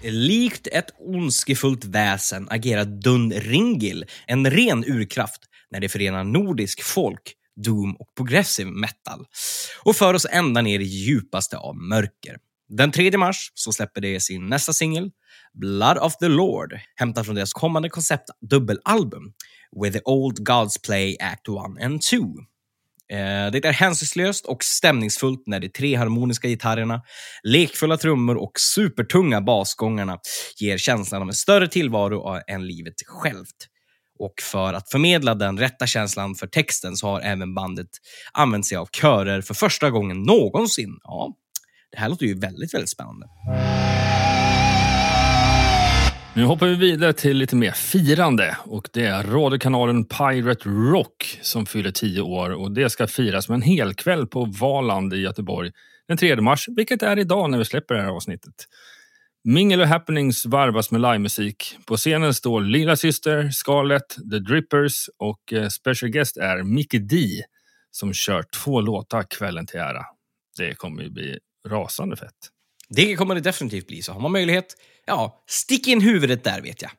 Likt 0.02 0.66
ett 0.66 0.90
ondskefullt 0.98 1.84
väsen 1.84 2.46
agerar 2.50 2.84
Dun 2.84 3.32
Ringil, 3.32 4.04
en 4.26 4.50
ren 4.50 4.84
urkraft, 4.84 5.40
när 5.70 5.80
det 5.80 5.88
förenar 5.88 6.24
nordisk 6.24 6.82
folk, 6.82 7.32
doom 7.64 7.96
och 7.96 8.06
progressive 8.16 8.70
metal 8.70 9.26
och 9.84 9.96
för 9.96 10.14
oss 10.14 10.26
ända 10.30 10.62
ner 10.62 10.80
i 10.80 10.84
djupaste 10.84 11.56
av 11.56 11.76
mörker. 11.76 12.36
Den 12.76 12.92
3 12.92 13.18
mars 13.18 13.52
så 13.54 13.72
släpper 13.72 14.00
de 14.00 14.20
sin 14.20 14.46
nästa 14.46 14.72
singel, 14.72 15.10
Blood 15.54 15.98
of 15.98 16.16
the 16.16 16.28
Lord, 16.28 16.78
hämtad 16.96 17.26
från 17.26 17.34
deras 17.34 17.52
kommande 17.52 17.88
koncept 17.88 18.30
dubbelalbum 18.50 19.32
With 19.82 19.98
the 19.98 20.02
Old 20.04 20.46
Gods 20.46 20.82
Play 20.82 21.16
Act 21.20 21.48
1 21.48 21.84
and 21.84 22.02
2. 22.02 22.16
Eh, 22.16 23.50
det 23.52 23.64
är 23.64 23.72
hänsynslöst 23.72 24.46
och 24.46 24.64
stämningsfullt 24.64 25.42
när 25.46 25.60
de 25.60 25.68
tre 25.68 25.94
harmoniska 25.94 26.48
gitarrerna, 26.48 27.02
lekfulla 27.42 27.96
trummor 27.96 28.36
och 28.36 28.52
supertunga 28.60 29.40
basgångarna 29.40 30.18
ger 30.56 30.78
känslan 30.78 31.22
av 31.22 31.28
en 31.28 31.34
större 31.34 31.68
tillvaro 31.68 32.40
än 32.46 32.66
livet 32.66 32.94
självt. 33.06 33.68
Och 34.18 34.34
för 34.42 34.74
att 34.74 34.90
förmedla 34.90 35.34
den 35.34 35.58
rätta 35.58 35.86
känslan 35.86 36.34
för 36.34 36.46
texten 36.46 36.96
så 36.96 37.06
har 37.06 37.20
även 37.20 37.54
bandet 37.54 37.88
använt 38.32 38.66
sig 38.66 38.76
av 38.76 38.86
körer 38.86 39.40
för 39.40 39.54
första 39.54 39.90
gången 39.90 40.22
någonsin. 40.22 40.98
Ja, 41.02 41.36
det 41.92 41.98
här 41.98 42.08
låter 42.08 42.26
ju 42.26 42.38
väldigt, 42.38 42.74
väldigt 42.74 42.90
spännande. 42.90 43.26
Nu 46.34 46.44
hoppar 46.44 46.66
vi 46.66 46.74
vidare 46.74 47.12
till 47.12 47.36
lite 47.36 47.56
mer 47.56 47.70
firande 47.70 48.56
och 48.64 48.88
det 48.92 49.04
är 49.04 49.22
radiokanalen 49.22 50.04
Pirate 50.04 50.68
Rock 50.68 51.38
som 51.42 51.66
fyller 51.66 51.90
tio 51.90 52.20
år 52.20 52.50
och 52.50 52.74
det 52.74 52.90
ska 52.90 53.06
firas 53.06 53.48
med 53.48 53.56
en 53.56 53.62
helkväll 53.62 54.26
på 54.26 54.44
Valand 54.44 55.14
i 55.14 55.16
Göteborg 55.16 55.70
den 56.08 56.16
3 56.16 56.40
mars, 56.40 56.68
vilket 56.76 57.02
är 57.02 57.18
idag 57.18 57.50
när 57.50 57.58
vi 57.58 57.64
släpper 57.64 57.94
det 57.94 58.02
här 58.02 58.08
avsnittet. 58.08 58.54
Mingel 59.44 59.80
och 59.80 59.86
happenings 59.86 60.46
varvas 60.46 60.90
med 60.90 61.00
livemusik. 61.00 61.78
På 61.86 61.96
scenen 61.96 62.34
står 62.34 62.60
Lilla 62.60 62.96
Syster, 62.96 63.50
Scarlett, 63.50 64.16
The 64.30 64.38
Drippers 64.38 65.08
och 65.18 65.52
eh, 65.52 65.68
special 65.68 66.10
guest 66.10 66.36
är 66.36 66.62
Mickey 66.62 66.98
D 66.98 67.16
som 67.90 68.12
kör 68.12 68.44
två 68.64 68.80
låtar 68.80 69.24
kvällen 69.38 69.66
till 69.66 69.80
ära. 69.80 70.04
Det 70.58 70.74
kommer 70.74 71.02
ju 71.02 71.10
bli 71.10 71.38
rasande 71.68 72.16
fett. 72.16 72.48
Det 72.88 73.16
kommer 73.16 73.34
det 73.34 73.40
definitivt 73.40 73.86
bli, 73.86 74.02
så 74.02 74.12
har 74.12 74.20
man 74.20 74.32
möjlighet, 74.32 74.76
ja, 75.06 75.44
stick 75.46 75.86
in 75.86 76.00
huvudet 76.00 76.44
där 76.44 76.60
vet 76.60 76.82
jag. 76.82 76.90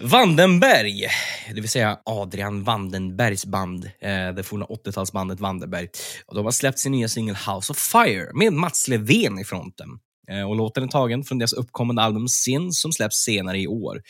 Vandenberg, 0.00 1.08
det 1.54 1.60
vill 1.60 1.68
säga 1.68 1.98
Adrian 2.04 2.64
Vandenbergs 2.64 3.46
band, 3.46 3.84
eh, 3.84 4.28
det 4.34 4.42
forna 4.42 4.66
80-talsbandet 4.66 5.40
Vandenberg. 5.40 5.88
Och 6.26 6.34
de 6.34 6.44
har 6.44 6.52
släppt 6.52 6.78
sin 6.78 6.92
nya 6.92 7.08
singel 7.08 7.34
House 7.34 7.72
of 7.72 7.78
Fire 7.78 8.30
med 8.34 8.52
Mats 8.52 8.88
Levén 8.88 9.38
i 9.38 9.44
fronten. 9.44 9.88
Eh, 10.30 10.48
och 10.48 10.56
låten 10.56 10.84
är 10.84 10.88
tagen 10.88 11.24
från 11.24 11.38
deras 11.38 11.52
uppkommande 11.52 12.02
album 12.02 12.28
Sin 12.28 12.72
som 12.72 12.92
släpps 12.92 13.16
senare 13.16 13.60
i 13.60 13.66
år. 13.66 14.02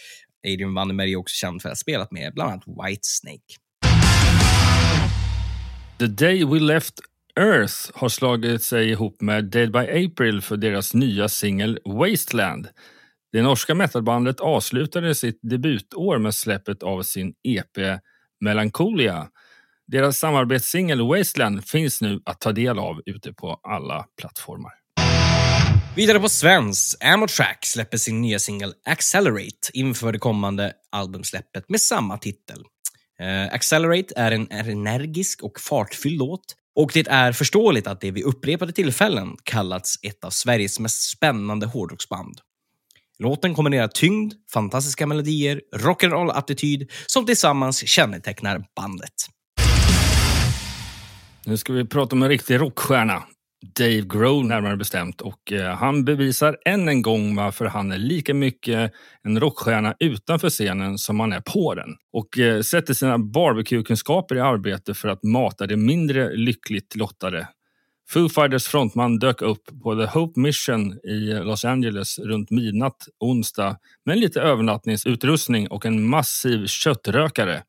Adrian 0.46 0.74
Vandenberg 0.74 1.12
är 1.12 1.16
också 1.16 1.34
känd 1.34 1.62
för 1.62 1.68
att 1.68 1.72
ha 1.72 1.76
spelat 1.76 2.10
med 2.10 2.34
bland 2.34 2.50
annat 2.50 2.64
Whitesnake. 2.66 3.56
The 5.98 6.06
Day 6.06 6.44
We 6.44 6.60
Left 6.60 6.94
Earth 7.40 7.90
har 7.94 8.08
slagit 8.08 8.62
sig 8.62 8.90
ihop 8.90 9.20
med 9.20 9.44
Dead 9.44 9.72
by 9.72 10.06
April 10.06 10.40
för 10.40 10.56
deras 10.56 10.94
nya 10.94 11.28
singel 11.28 11.78
Wasteland. 11.84 12.68
Det 13.32 13.42
norska 13.42 13.74
metalbandet 13.74 14.40
avslutade 14.40 15.14
sitt 15.14 15.38
debutår 15.42 16.18
med 16.18 16.34
släppet 16.34 16.82
av 16.82 17.02
sin 17.02 17.34
EP 17.42 18.00
Melancholia. 18.40 19.28
Deras 19.86 20.18
samarbetssingel 20.18 21.08
Wasteland 21.08 21.64
finns 21.64 22.00
nu 22.00 22.20
att 22.24 22.40
ta 22.40 22.52
del 22.52 22.78
av 22.78 23.02
ute 23.06 23.32
på 23.32 23.60
alla 23.62 24.06
plattformar. 24.20 24.72
Vidare 25.96 26.20
på 26.20 26.28
svensk, 26.28 27.04
Amotrack 27.04 27.66
släpper 27.66 27.96
sin 27.96 28.20
nya 28.20 28.38
singel 28.38 28.74
Accelerate 28.84 29.70
inför 29.72 30.12
det 30.12 30.18
kommande 30.18 30.72
albumsläppet 30.90 31.68
med 31.68 31.80
samma 31.80 32.18
titel. 32.18 32.64
Eh, 33.20 33.54
Accelerate 33.54 34.14
är 34.16 34.30
en 34.30 34.50
energisk 34.50 35.42
och 35.42 35.60
fartfylld 35.60 36.18
låt 36.18 36.54
och 36.76 36.90
det 36.94 37.08
är 37.08 37.32
förståeligt 37.32 37.86
att 37.86 38.00
det 38.00 38.10
vid 38.10 38.24
upprepade 38.24 38.72
tillfällen 38.72 39.36
kallats 39.42 39.98
ett 40.02 40.24
av 40.24 40.30
Sveriges 40.30 40.80
mest 40.80 41.10
spännande 41.10 41.66
hårdrocksband. 41.66 42.40
Låten 43.18 43.54
kombinerar 43.54 43.88
tyngd, 43.88 44.34
fantastiska 44.52 45.06
melodier, 45.06 45.60
rock'n'roll-attityd 45.76 46.90
som 47.06 47.26
tillsammans 47.26 47.88
kännetecknar 47.88 48.64
bandet. 48.76 49.12
Nu 51.44 51.56
ska 51.56 51.72
vi 51.72 51.84
prata 51.84 52.16
om 52.16 52.22
en 52.22 52.28
riktig 52.28 52.60
rockstjärna. 52.60 53.22
Dave 53.78 54.00
Grohl 54.00 54.46
närmare 54.46 54.76
bestämt. 54.76 55.20
Och 55.20 55.52
eh, 55.52 55.74
han 55.74 56.04
bevisar 56.04 56.56
än 56.64 56.88
en 56.88 57.02
gång 57.02 57.36
varför 57.36 57.64
han 57.64 57.92
är 57.92 57.98
lika 57.98 58.34
mycket 58.34 58.92
en 59.22 59.40
rockstjärna 59.40 59.94
utanför 59.98 60.50
scenen 60.50 60.98
som 60.98 61.20
han 61.20 61.32
är 61.32 61.40
på 61.40 61.74
den. 61.74 61.88
Och 62.12 62.38
eh, 62.38 62.60
sätter 62.60 62.94
sina 62.94 63.18
barbecue-kunskaper 63.18 64.36
i 64.36 64.40
arbete 64.40 64.94
för 64.94 65.08
att 65.08 65.22
mata 65.22 65.66
de 65.66 65.76
mindre 65.76 66.36
lyckligt 66.36 66.96
lottade. 66.96 67.48
Foo 68.08 68.28
Fighters 68.28 68.68
frontman 68.68 69.18
dök 69.18 69.42
upp 69.42 69.82
på 69.82 69.94
The 69.94 70.06
Hope 70.06 70.40
Mission 70.40 70.92
i 71.04 71.32
Los 71.32 71.64
Angeles 71.64 72.18
runt 72.18 72.50
midnatt 72.50 73.08
onsdag 73.18 73.78
med 74.04 74.18
lite 74.18 74.40
övernattningsutrustning 74.40 75.68
och 75.68 75.86
en 75.86 76.08
massiv 76.08 76.66
köttrökare. 76.66 77.62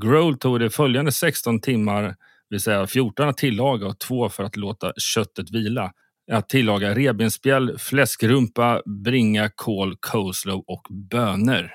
Grohl 0.00 0.38
tog 0.38 0.60
det 0.60 0.70
följande 0.70 1.12
16 1.12 1.60
timmar 1.60 2.16
det 2.50 2.54
vill 2.54 2.60
säga 2.60 2.86
14 2.86 3.28
att 3.28 3.36
tillaga 3.36 3.86
och 3.86 4.00
2 4.00 4.28
för 4.28 4.44
att 4.44 4.56
låta 4.56 4.92
köttet 4.96 5.50
vila. 5.50 5.92
Att 6.32 6.48
tillaga 6.48 6.94
revbensspjäll, 6.94 7.78
fläskrumpa, 7.78 8.82
bringa, 9.04 9.50
kål, 9.54 9.96
coleslaw 10.00 10.64
och 10.66 10.86
bönor. 11.10 11.70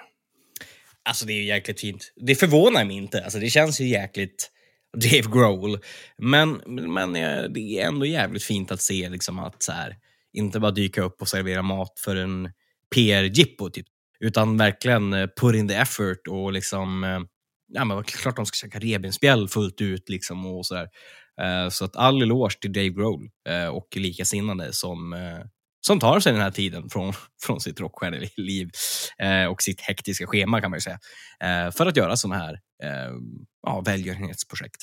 Alltså 1.03 1.25
det 1.25 1.33
är 1.33 1.37
ju 1.37 1.45
jäkligt 1.45 1.79
fint. 1.79 2.13
Det 2.15 2.35
förvånar 2.35 2.85
mig 2.85 2.97
inte. 2.97 3.23
Alltså 3.23 3.39
det 3.39 3.49
känns 3.49 3.81
ju 3.81 3.87
jäkligt 3.87 4.51
Dave 4.97 5.31
Grohl. 5.33 5.77
Men, 6.17 6.61
men 6.65 7.15
eh, 7.15 7.43
det 7.43 7.59
är 7.59 7.87
ändå 7.87 8.05
jävligt 8.05 8.43
fint 8.43 8.71
att 8.71 8.81
se 8.81 9.09
liksom 9.09 9.39
att 9.39 9.63
så 9.63 9.71
här, 9.71 9.95
inte 10.33 10.59
bara 10.59 10.71
dyka 10.71 11.01
upp 11.01 11.21
och 11.21 11.27
servera 11.27 11.61
mat 11.61 11.99
för 11.99 12.15
en 12.15 12.49
PR-jippo, 12.95 13.69
typ. 13.69 13.85
utan 14.19 14.57
verkligen 14.57 15.13
eh, 15.13 15.27
put 15.41 15.55
in 15.55 15.67
the 15.67 15.75
effort 15.75 16.27
och 16.29 16.53
liksom 16.53 17.03
eh, 17.03 17.19
ja, 17.73 17.85
men 17.85 18.03
klart 18.03 18.35
de 18.35 18.45
ska 18.45 18.55
käka 18.55 18.79
revbensspjäll 18.79 19.47
fullt 19.47 19.81
ut 19.81 20.09
liksom 20.09 20.45
och 20.45 20.65
sådär. 20.65 20.87
Uh, 21.41 21.47
eh, 21.47 21.69
så 21.69 21.85
att 21.85 21.95
all 21.95 22.21
eloge 22.21 22.59
till 22.61 22.73
Dave 22.73 22.89
Grohl 22.89 23.29
eh, 23.49 23.67
och 23.67 23.87
likasinnade 23.95 24.73
som, 24.73 25.13
eh, 25.13 25.45
som 25.85 25.99
tar 25.99 26.19
sig 26.19 26.33
den 26.33 26.41
här 26.41 26.51
tiden 26.51 26.89
från, 26.89 27.13
från 27.43 27.61
sitt 27.61 27.79
rockstjärneliv 27.79 28.69
och 29.49 29.61
sitt 29.61 29.81
hektiska 29.81 30.27
schema 30.27 30.61
kan 30.61 30.71
man 30.71 30.77
ju 30.77 30.81
säga. 30.81 30.99
för 31.71 31.85
att 31.85 31.97
göra 31.97 32.15
sådana 32.15 32.43
här 32.43 32.59
ja, 33.63 33.81
välgörenhetsprojekt. 33.85 34.81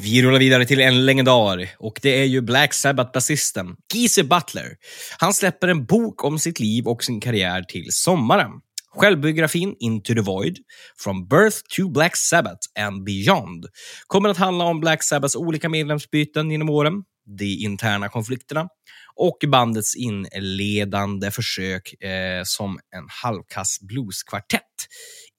Vi 0.00 0.22
rullar 0.22 0.38
vidare 0.38 0.64
till 0.64 0.80
en 0.80 1.06
legendar 1.06 1.68
och 1.78 1.98
det 2.02 2.20
är 2.20 2.24
ju 2.24 2.40
Black 2.40 2.74
Sabbath-basisten 2.74 3.76
Geezer 3.94 4.22
Butler. 4.22 4.76
Han 5.18 5.34
släpper 5.34 5.68
en 5.68 5.84
bok 5.84 6.24
om 6.24 6.38
sitt 6.38 6.60
liv 6.60 6.86
och 6.86 7.04
sin 7.04 7.20
karriär 7.20 7.62
till 7.62 7.86
sommaren. 7.90 8.50
Självbiografin 8.96 9.76
Into 9.80 10.14
the 10.14 10.20
Void, 10.20 10.58
From 10.96 11.28
Birth 11.28 11.56
to 11.76 11.88
Black 11.88 12.16
Sabbath 12.16 12.60
and 12.80 13.04
Beyond 13.04 13.66
kommer 14.06 14.28
att 14.28 14.36
handla 14.36 14.64
om 14.64 14.80
Black 14.80 15.02
Sabbaths 15.02 15.36
olika 15.36 15.68
medlemsbyten 15.68 16.50
genom 16.50 16.70
åren, 16.70 17.04
de 17.38 17.54
interna 17.54 18.08
konflikterna 18.08 18.68
och 19.14 19.38
bandets 19.48 19.96
inledande 19.96 21.30
försök 21.30 22.02
eh, 22.02 22.42
som 22.44 22.78
en 22.96 23.06
halvkass 23.22 23.78
blueskvartett 23.80 24.64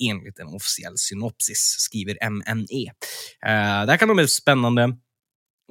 enligt 0.09 0.39
en 0.39 0.47
officiell 0.47 0.93
synopsis, 0.97 1.75
skriver 1.79 2.29
MNE. 2.29 2.87
Eh, 3.45 3.85
det 3.85 3.91
här 3.91 3.97
kan 3.97 4.07
nog 4.07 4.17
bli 4.17 4.27
spännande. 4.27 4.97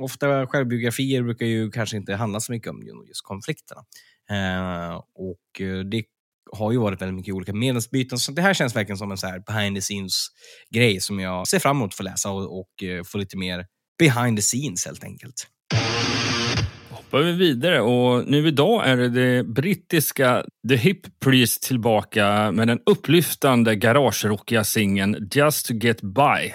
Ofta 0.01 0.47
självbiografier 0.47 1.23
brukar 1.23 1.47
ju 1.47 1.71
kanske 1.71 1.97
inte 1.97 2.15
handla 2.15 2.41
så 2.41 2.53
mycket 2.53 2.71
om 2.71 3.05
just 3.09 3.23
konflikterna. 3.23 3.85
Eh, 4.31 4.97
och 5.15 5.61
eh, 5.61 5.79
det 5.79 6.05
har 6.53 6.73
ju 6.73 6.79
varit 6.79 7.03
väldigt 7.03 7.17
mycket 7.17 7.35
olika 7.35 7.53
medlemsbyten, 7.53 8.19
så 8.19 8.33
det 8.33 8.43
här 8.43 8.55
känns 8.55 8.77
verkligen 8.77 8.99
som 8.99 9.11
en 9.11 9.19
så 9.19 9.27
här 9.27 9.43
behind 9.47 9.77
the 9.77 9.81
scenes-grej 9.81 11.01
som 11.01 11.21
jag 11.21 11.49
ser 11.49 11.59
fram 11.59 11.77
emot 11.77 11.89
att 11.89 11.95
få 11.95 12.03
läsa 12.03 12.31
och, 12.31 12.59
och 12.59 12.83
eh, 12.83 13.05
få 13.05 13.19
lite 13.19 13.37
mer 13.37 13.67
behind 13.99 14.39
the 14.39 14.43
scenes 14.43 14.87
helt 14.87 15.05
enkelt. 15.05 15.47
Hoppar 16.91 17.23
vi 17.23 17.33
vidare 17.33 17.81
och 17.81 18.27
nu 18.27 18.49
idag 18.49 18.89
är 18.89 18.97
det 18.97 19.09
det 19.09 19.45
brittiska 19.45 20.45
The 20.69 20.77
Hip 20.77 21.21
Priest 21.21 21.63
tillbaka 21.63 22.53
med 22.53 22.69
den 22.69 22.81
upplyftande 22.87 23.75
garagerockiga 23.77 24.65
singeln 24.65 25.29
Just 25.33 25.67
to 25.67 25.75
get 25.75 26.01
by. 26.01 26.53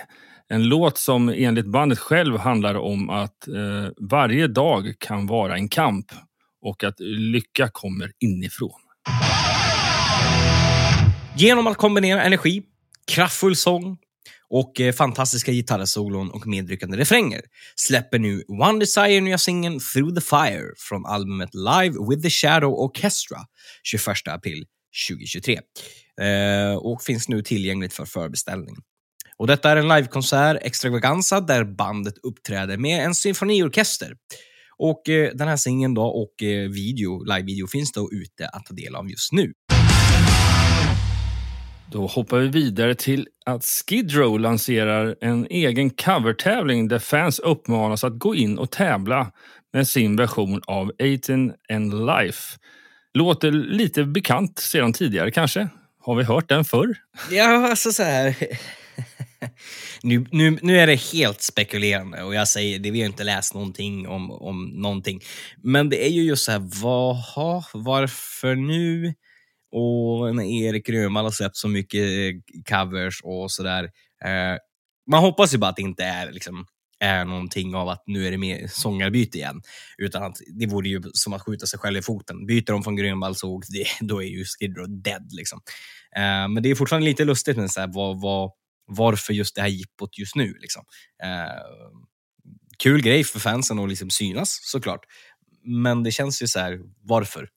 En 0.48 0.68
låt 0.68 0.98
som 0.98 1.30
enligt 1.30 1.66
bandet 1.66 2.00
själv 2.00 2.38
handlar 2.38 2.76
om 2.76 3.10
att 3.10 3.48
eh, 3.48 3.92
varje 4.10 4.48
dag 4.48 4.94
kan 5.00 5.28
vara 5.28 5.56
en 5.56 5.70
kamp 5.70 6.06
och 6.62 6.84
att 6.84 7.00
lycka 7.00 7.70
kommer 7.74 8.12
inifrån. 8.20 8.83
Genom 11.38 11.68
att 11.68 11.77
kombinera 11.77 12.24
energi, 12.24 12.63
kraftfull 13.08 13.56
sång 13.56 13.98
och 14.50 14.82
eh, 14.82 14.94
fantastiska 14.94 15.51
gitarrsolon 15.51 16.32
och 16.32 16.48
medryckande 16.48 16.98
refränger 16.98 17.42
släpper 17.75 18.20
nu 18.20 18.44
One 18.48 18.80
Desire 18.80 19.22
nya 19.22 19.38
singeln 19.38 19.80
Through 19.94 20.15
the 20.15 20.22
Fire 20.22 20.74
från 20.77 21.06
albumet 21.06 21.50
Live 21.53 21.96
with 22.10 22.22
the 22.22 22.30
Shadow 22.30 22.74
Orchestra 22.74 23.38
21 23.84 24.27
april 24.27 24.65
2023 25.10 25.60
eh, 26.22 26.75
och 26.75 27.01
finns 27.01 27.30
nu 27.30 27.42
tillgängligt 27.42 27.94
för 27.94 28.06
förbeställning. 28.06 28.75
Och 29.38 29.48
detta 29.48 29.72
är 29.72 29.75
en 29.75 29.88
livekonsert 29.88 30.58
extravaganza 30.62 31.42
där 31.42 31.63
bandet 31.63 32.18
uppträder 32.24 32.77
med 32.77 33.06
en 33.06 33.15
symfoniorkester. 33.15 34.15
Och 34.77 35.10
eh, 35.10 35.32
den 35.34 35.48
här 35.48 35.58
singeln 35.58 35.94
då 35.94 36.03
och 36.03 36.34
video, 36.70 37.24
live-video 37.24 37.68
finns 37.68 37.92
då 37.92 38.12
ute 38.12 38.48
att 38.48 38.65
ta 38.65 38.74
del 38.74 38.96
av 38.96 39.10
just 39.10 39.32
nu. 39.32 39.53
Då 41.94 42.08
hoppar 42.08 42.40
vi 42.40 42.48
vidare 42.48 42.96
till 42.96 43.28
att 43.46 43.64
Skid 43.66 44.12
Row 44.12 44.40
lanserar 44.40 45.16
en 45.22 45.48
egen 45.50 45.90
covertävling 45.90 46.88
där 46.88 47.00
fans 47.00 47.40
uppmanas 47.40 48.04
att 48.04 48.20
gå 48.20 48.36
in 48.36 48.58
och 48.58 48.72
tävla 48.72 49.32
med 49.74 49.88
sin 49.88 50.16
version 50.16 50.62
av 50.68 50.92
18 51.18 51.54
and 51.74 52.06
Life. 52.06 52.58
Låter 53.14 53.52
lite 53.52 54.04
bekant 54.04 54.60
sedan 54.60 54.94
tidigare 54.94 55.32
kanske? 55.32 55.68
Har 56.00 56.16
vi 56.16 56.24
hört 56.24 56.50
den 56.50 56.66
förr? 56.66 56.96
Ja, 57.32 57.70
alltså 57.70 57.92
så 57.92 58.04
här. 58.04 58.36
nu, 60.04 60.26
nu, 60.32 60.58
nu 60.62 60.80
är 60.80 60.88
det 60.88 61.14
helt 61.14 61.42
spekulerande 61.42 62.24
och 62.24 62.36
jag 62.36 62.48
säger 62.48 62.80
det, 62.80 62.92
vi 62.92 63.00
har 63.00 63.08
inte 63.08 63.24
läst 63.24 63.54
någonting 63.54 64.08
om, 64.08 64.32
om 64.32 64.66
någonting. 64.66 65.22
Men 65.64 65.90
det 65.90 66.06
är 66.06 66.10
ju 66.10 66.24
just 66.24 66.46
så 66.46 66.52
här, 66.52 66.82
vaha, 66.84 67.64
varför 67.74 68.56
nu? 68.56 69.14
Och 69.74 70.36
när 70.36 70.44
Erik 70.44 70.86
Grönvall 70.86 71.24
har 71.24 71.32
släppt 71.32 71.58
så 71.58 71.68
mycket 71.68 72.01
eh, 72.01 72.63
covers 72.70 73.22
och 73.24 73.51
sådär. 73.51 73.84
Eh, 74.25 74.58
man 75.12 75.20
hoppas 75.20 75.53
ju 75.53 75.58
bara 75.58 75.70
att 75.70 75.75
det 75.75 75.82
inte 75.82 76.03
är 76.03 76.32
liksom 76.32 76.65
är 77.00 77.25
någonting 77.25 77.75
av 77.75 77.89
att 77.89 78.03
nu 78.06 78.27
är 78.27 78.32
det 78.32 78.38
mer 78.38 78.68
sångarbyte 78.68 79.38
igen. 79.38 79.62
Utan 79.98 80.24
att 80.24 80.38
det 80.60 80.68
vore 80.68 80.89
ju 80.89 81.01
som 81.13 81.34
att 81.34 81.42
skjuta 81.42 81.65
sig 81.65 81.80
själv 81.80 81.98
i 81.98 82.01
foten. 82.01 82.46
Byter 82.46 82.72
de 82.72 82.84
från 82.84 82.96
Grönvall 82.96 83.36
så 83.36 83.62
det, 83.70 83.86
då 84.08 84.24
är 84.24 84.27
ju 84.27 84.46
Skid 84.46 84.77
Row 84.77 85.01
dead. 85.01 85.30
Liksom. 85.32 85.62
Eh, 86.15 86.48
men 86.48 86.63
det 86.63 86.70
är 86.70 86.75
fortfarande 86.75 87.06
lite 87.06 87.25
lustigt 87.25 87.58
med 87.58 87.72
så 87.72 87.80
här, 87.80 87.89
vad, 87.94 88.22
vad, 88.22 88.51
varför 88.88 89.34
just 89.34 89.56
det 89.56 89.62
här 89.62 89.68
jippot 89.68 90.18
just 90.18 90.36
nu. 90.36 90.53
Liksom. 90.60 90.84
Eh, 91.24 91.63
kul 92.77 93.01
grej 93.01 93.24
för 93.24 93.39
fansen 93.39 93.80
att 93.80 93.89
liksom 93.89 94.10
synas 94.10 94.60
såklart. 94.62 95.06
Men 95.65 96.03
det 96.03 96.12
känns 96.12 96.42
ju 96.42 96.48
så 96.48 96.60
här, 96.60 96.80
varför? 97.01 97.50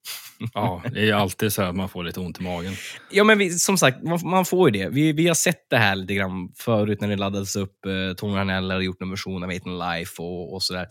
Ja, 0.54 0.82
det 0.92 1.08
är 1.08 1.14
alltid 1.14 1.52
så 1.52 1.62
att 1.62 1.76
man 1.76 1.88
får 1.88 2.04
lite 2.04 2.20
ont 2.20 2.40
i 2.40 2.42
magen. 2.42 2.72
Ja, 3.10 3.24
men 3.24 3.38
vi, 3.38 3.50
som 3.50 3.78
sagt, 3.78 4.02
man, 4.02 4.20
man, 4.24 4.44
får 4.44 4.70
ju 4.70 4.82
det. 4.82 4.88
Vi, 4.88 5.12
vi 5.12 5.26
har 5.26 5.34
sett 5.34 5.70
det 5.70 5.76
här 5.76 5.96
lite 5.96 6.14
grann 6.14 6.52
förut 6.54 7.00
när 7.00 7.08
det 7.08 7.16
laddades 7.16 7.56
upp. 7.56 7.86
Eh, 7.86 8.16
Tony 8.16 8.36
Harnell 8.36 8.70
har 8.70 8.80
gjort 8.80 9.02
en 9.02 9.10
version 9.10 9.44
av 9.44 9.50
Eight 9.50 9.66
Life 9.66 10.22
och, 10.22 10.54
och 10.54 10.62
sådär. 10.62 10.86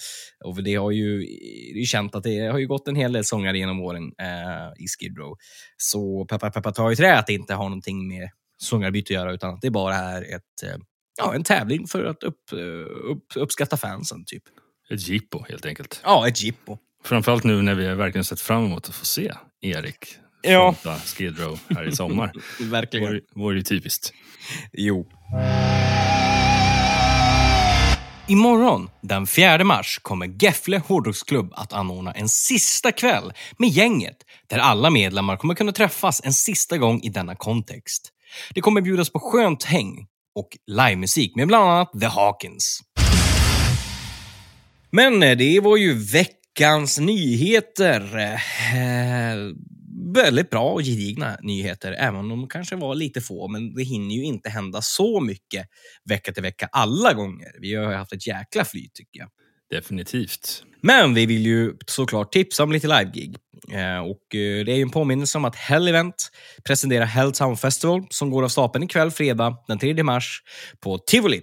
Och 0.45 0.63
det 0.63 0.75
har 0.75 0.91
ju, 0.91 1.19
det 1.73 1.79
är 1.79 1.85
känt 1.85 2.15
att 2.15 2.23
det 2.23 2.39
har 2.39 2.59
ju 2.59 2.67
gått 2.67 2.87
en 2.87 2.95
hel 2.95 3.13
del 3.13 3.25
sångare 3.25 3.57
genom 3.57 3.81
åren 3.81 4.03
eh, 4.21 4.83
i 4.83 4.87
Skid 4.87 5.17
Row. 5.17 5.35
Så 5.77 6.25
peppa 6.25 6.51
peppa 6.51 6.71
ta 6.71 6.91
i 6.91 6.95
trä 6.95 7.17
att 7.17 7.27
det 7.27 7.33
inte 7.33 7.53
har 7.53 7.63
någonting 7.63 8.07
med 8.07 8.29
sångarbyte 8.57 9.13
att 9.13 9.15
göra, 9.15 9.33
utan 9.33 9.53
att 9.53 9.61
det 9.61 9.71
bara 9.71 9.95
är 9.95 10.21
ett, 10.21 10.63
eh, 10.63 10.77
ja, 11.17 11.35
en 11.35 11.43
tävling 11.43 11.87
för 11.87 12.03
att 12.03 12.23
upp, 12.23 12.51
eh, 12.51 13.09
upp, 13.11 13.25
uppskatta 13.35 13.77
fansen. 13.77 14.25
typ. 14.25 14.43
Ett 14.89 15.07
jippo 15.07 15.43
helt 15.49 15.65
enkelt. 15.65 16.01
Ja, 16.03 16.27
ett 16.27 16.43
jippo. 16.43 16.77
Framförallt 17.05 17.43
nu 17.43 17.61
när 17.61 17.75
vi 17.75 17.85
verkligen 17.85 18.25
sett 18.25 18.41
fram 18.41 18.65
emot 18.65 18.89
att 18.89 18.95
få 18.95 19.05
se 19.05 19.31
Erik 19.61 19.97
Ja. 20.41 20.75
Skid 21.05 21.39
Row 21.39 21.59
här 21.69 21.87
i 21.87 21.95
sommar. 21.95 22.31
Verkligen. 22.59 23.07
Vore, 23.07 23.21
vore 23.35 23.57
ju 23.57 23.63
typiskt. 23.63 24.13
Jo. 24.73 25.07
Imorgon, 28.27 28.89
den 29.01 29.27
4 29.27 29.63
mars, 29.63 29.99
kommer 30.01 30.43
Gefle 30.43 30.81
Hårdrocksklubb 30.87 31.53
att 31.55 31.73
anordna 31.73 32.11
en 32.11 32.29
sista 32.29 32.91
kväll 32.91 33.33
med 33.57 33.69
gänget 33.69 34.17
där 34.49 34.57
alla 34.57 34.89
medlemmar 34.89 35.37
kommer 35.37 35.55
kunna 35.55 35.71
träffas 35.71 36.21
en 36.23 36.33
sista 36.33 36.77
gång 36.77 37.01
i 37.01 37.09
denna 37.09 37.35
kontext. 37.35 38.09
Det 38.53 38.61
kommer 38.61 38.81
bjudas 38.81 39.09
på 39.09 39.19
skönt 39.19 39.63
häng 39.63 40.07
och 40.35 40.49
livemusik 40.67 41.35
med 41.35 41.47
bland 41.47 41.69
annat 41.69 41.91
The 41.99 42.07
Hawkins. 42.07 42.81
Men 44.91 45.23
eh, 45.23 45.37
det 45.37 45.59
var 45.59 45.77
ju 45.77 45.93
veckans 46.59 46.99
nyheter. 46.99 48.15
Eh, 48.75 49.37
väldigt 50.13 50.49
bra 50.49 50.71
och 50.71 50.81
gedigna 50.81 51.37
nyheter, 51.41 51.91
även 51.91 52.19
om 52.19 52.29
de 52.29 52.47
kanske 52.47 52.75
var 52.75 52.95
lite 52.95 53.21
få. 53.21 53.47
Men 53.47 53.75
det 53.75 53.83
hinner 53.83 54.15
ju 54.15 54.23
inte 54.23 54.49
hända 54.49 54.81
så 54.81 55.19
mycket 55.19 55.67
vecka 56.09 56.31
till 56.31 56.43
vecka 56.43 56.69
alla 56.71 57.13
gånger. 57.13 57.47
Vi 57.61 57.75
har 57.75 57.91
ju 57.91 57.97
haft 57.97 58.13
ett 58.13 58.27
jäkla 58.27 58.65
flyt 58.65 58.93
tycker 58.93 59.19
jag. 59.19 59.29
Definitivt. 59.69 60.63
Men 60.81 61.13
vi 61.13 61.25
vill 61.25 61.45
ju 61.45 61.73
såklart 61.87 62.31
tipsa 62.31 62.63
om 62.63 62.71
lite 62.71 62.87
live-gig. 62.87 63.37
Eh, 63.71 63.99
och 63.99 64.35
eh, 64.35 64.65
det 64.65 64.71
är 64.71 64.75
ju 64.75 64.81
en 64.81 64.89
påminnelse 64.89 65.37
om 65.37 65.45
att 65.45 65.55
Hell 65.55 65.87
Event 65.87 66.31
presenterar 66.63 67.05
Hell 67.05 67.31
Town 67.31 67.57
Festival 67.57 68.03
som 68.09 68.29
går 68.29 68.43
av 68.43 68.49
stapeln 68.49 68.83
ikväll 68.83 69.11
fredag 69.11 69.57
den 69.67 69.79
3 69.79 70.03
mars 70.03 70.41
på 70.79 70.97
Tivoli 70.97 71.41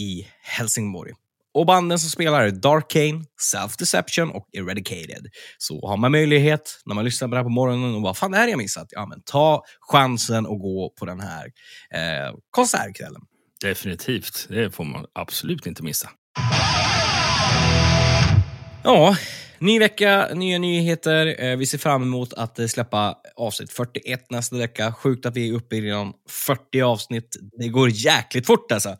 i 0.00 0.26
Helsingborg. 0.42 1.12
Och 1.54 1.66
banden 1.66 1.98
som 1.98 2.10
spelar 2.10 2.42
är 2.42 2.50
Dark 2.50 2.90
Kane, 2.90 3.24
Self 3.40 3.76
Deception 3.76 4.30
och 4.30 4.48
Eradicated. 4.52 5.26
Så 5.58 5.88
har 5.88 5.96
man 5.96 6.12
möjlighet 6.12 6.80
när 6.86 6.94
man 6.94 7.04
lyssnar 7.04 7.28
på 7.28 7.34
det 7.34 7.38
här 7.38 7.44
på 7.44 7.50
morgonen 7.50 7.94
och 7.94 8.02
vad 8.02 8.16
fan 8.16 8.34
är 8.34 8.44
det 8.44 8.50
jag 8.50 8.58
missat? 8.58 8.86
Ja, 8.90 9.06
men 9.06 9.22
ta 9.22 9.62
chansen 9.80 10.46
och 10.46 10.58
gå 10.58 10.92
på 10.98 11.06
den 11.06 11.20
här 11.20 11.46
eh, 11.94 12.34
konsertkvällen. 12.50 13.22
Definitivt. 13.60 14.46
Det 14.48 14.70
får 14.70 14.84
man 14.84 15.04
absolut 15.12 15.66
inte 15.66 15.82
missa. 15.82 16.10
Ja, 18.84 19.16
ny 19.60 19.78
vecka, 19.78 20.28
nya 20.34 20.58
nyheter. 20.58 21.44
Eh, 21.44 21.56
vi 21.56 21.66
ser 21.66 21.78
fram 21.78 22.02
emot 22.02 22.32
att 22.32 22.58
eh, 22.58 22.66
släppa 22.66 23.16
avsnitt 23.36 23.72
41 23.72 24.30
nästa 24.30 24.56
vecka. 24.56 24.92
Sjukt 24.92 25.26
att 25.26 25.36
vi 25.36 25.48
är 25.48 25.54
uppe 25.54 25.76
i 25.76 25.80
redan 25.80 26.12
40 26.28 26.82
avsnitt. 26.82 27.36
Det 27.58 27.68
går 27.68 27.88
jäkligt 27.90 28.46
fort 28.46 28.72
alltså. 28.72 28.96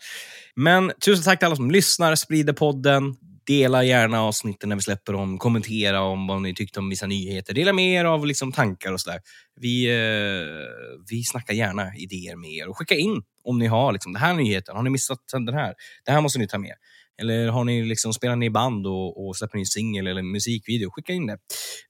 Men 0.56 0.92
tusen 1.04 1.24
tack 1.24 1.38
till 1.38 1.46
alla 1.46 1.56
som 1.56 1.70
lyssnar, 1.70 2.14
sprider 2.14 2.52
podden. 2.52 3.16
Dela 3.46 3.84
gärna 3.84 4.22
avsnitten 4.22 4.68
när 4.68 4.76
vi 4.76 4.82
släpper 4.82 5.12
dem. 5.12 5.38
Kommentera 5.38 6.00
om 6.00 6.26
vad 6.26 6.42
ni 6.42 6.54
tyckte 6.54 6.80
om 6.80 6.88
vissa 6.90 7.06
nyheter. 7.06 7.54
Dela 7.54 7.72
med 7.72 8.00
er 8.00 8.04
av 8.04 8.26
liksom 8.26 8.52
tankar 8.52 8.92
och 8.92 9.00
sådär. 9.00 9.20
Vi, 9.60 9.86
eh, 9.90 11.04
vi 11.10 11.24
snackar 11.24 11.54
gärna 11.54 11.94
idéer 11.96 12.36
med 12.36 12.50
er. 12.50 12.68
Och 12.68 12.78
skicka 12.78 12.94
in 12.94 13.22
om 13.44 13.58
ni 13.58 13.66
har 13.66 13.92
liksom, 13.92 14.12
den 14.12 14.22
här 14.22 14.34
nyheten. 14.34 14.76
Har 14.76 14.82
ni 14.82 14.90
missat 14.90 15.18
den 15.32 15.54
här? 15.54 15.74
Det 16.04 16.12
här 16.12 16.20
måste 16.20 16.38
ni 16.38 16.48
ta 16.48 16.58
med. 16.58 16.74
Eller 17.20 17.48
har 17.48 17.64
ni 17.64 17.82
liksom, 17.82 18.12
spelar 18.12 18.36
ni 18.36 18.46
i 18.46 18.50
band 18.50 18.86
och, 18.86 19.26
och 19.26 19.36
släpper 19.36 19.58
ni 19.58 19.66
singel 19.66 20.06
eller 20.06 20.22
musikvideo? 20.22 20.90
Skicka 20.90 21.12
in 21.12 21.26
det. 21.26 21.38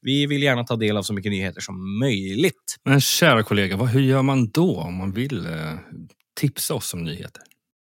Vi 0.01 0.27
vill 0.27 0.43
gärna 0.43 0.65
ta 0.65 0.77
del 0.77 0.97
av 0.97 1.03
så 1.03 1.13
mycket 1.13 1.33
nyheter 1.33 1.61
som 1.61 1.99
möjligt. 1.99 2.77
Men 2.85 3.01
kära 3.01 3.43
kollega, 3.43 3.77
vad, 3.77 3.89
hur 3.89 4.01
gör 4.01 4.23
man 4.23 4.51
då 4.51 4.77
om 4.77 4.95
man 4.95 5.13
vill 5.13 5.47
eh, 5.47 5.53
tipsa 6.41 6.75
oss 6.75 6.95
om 6.95 7.05
nyheter? 7.05 7.43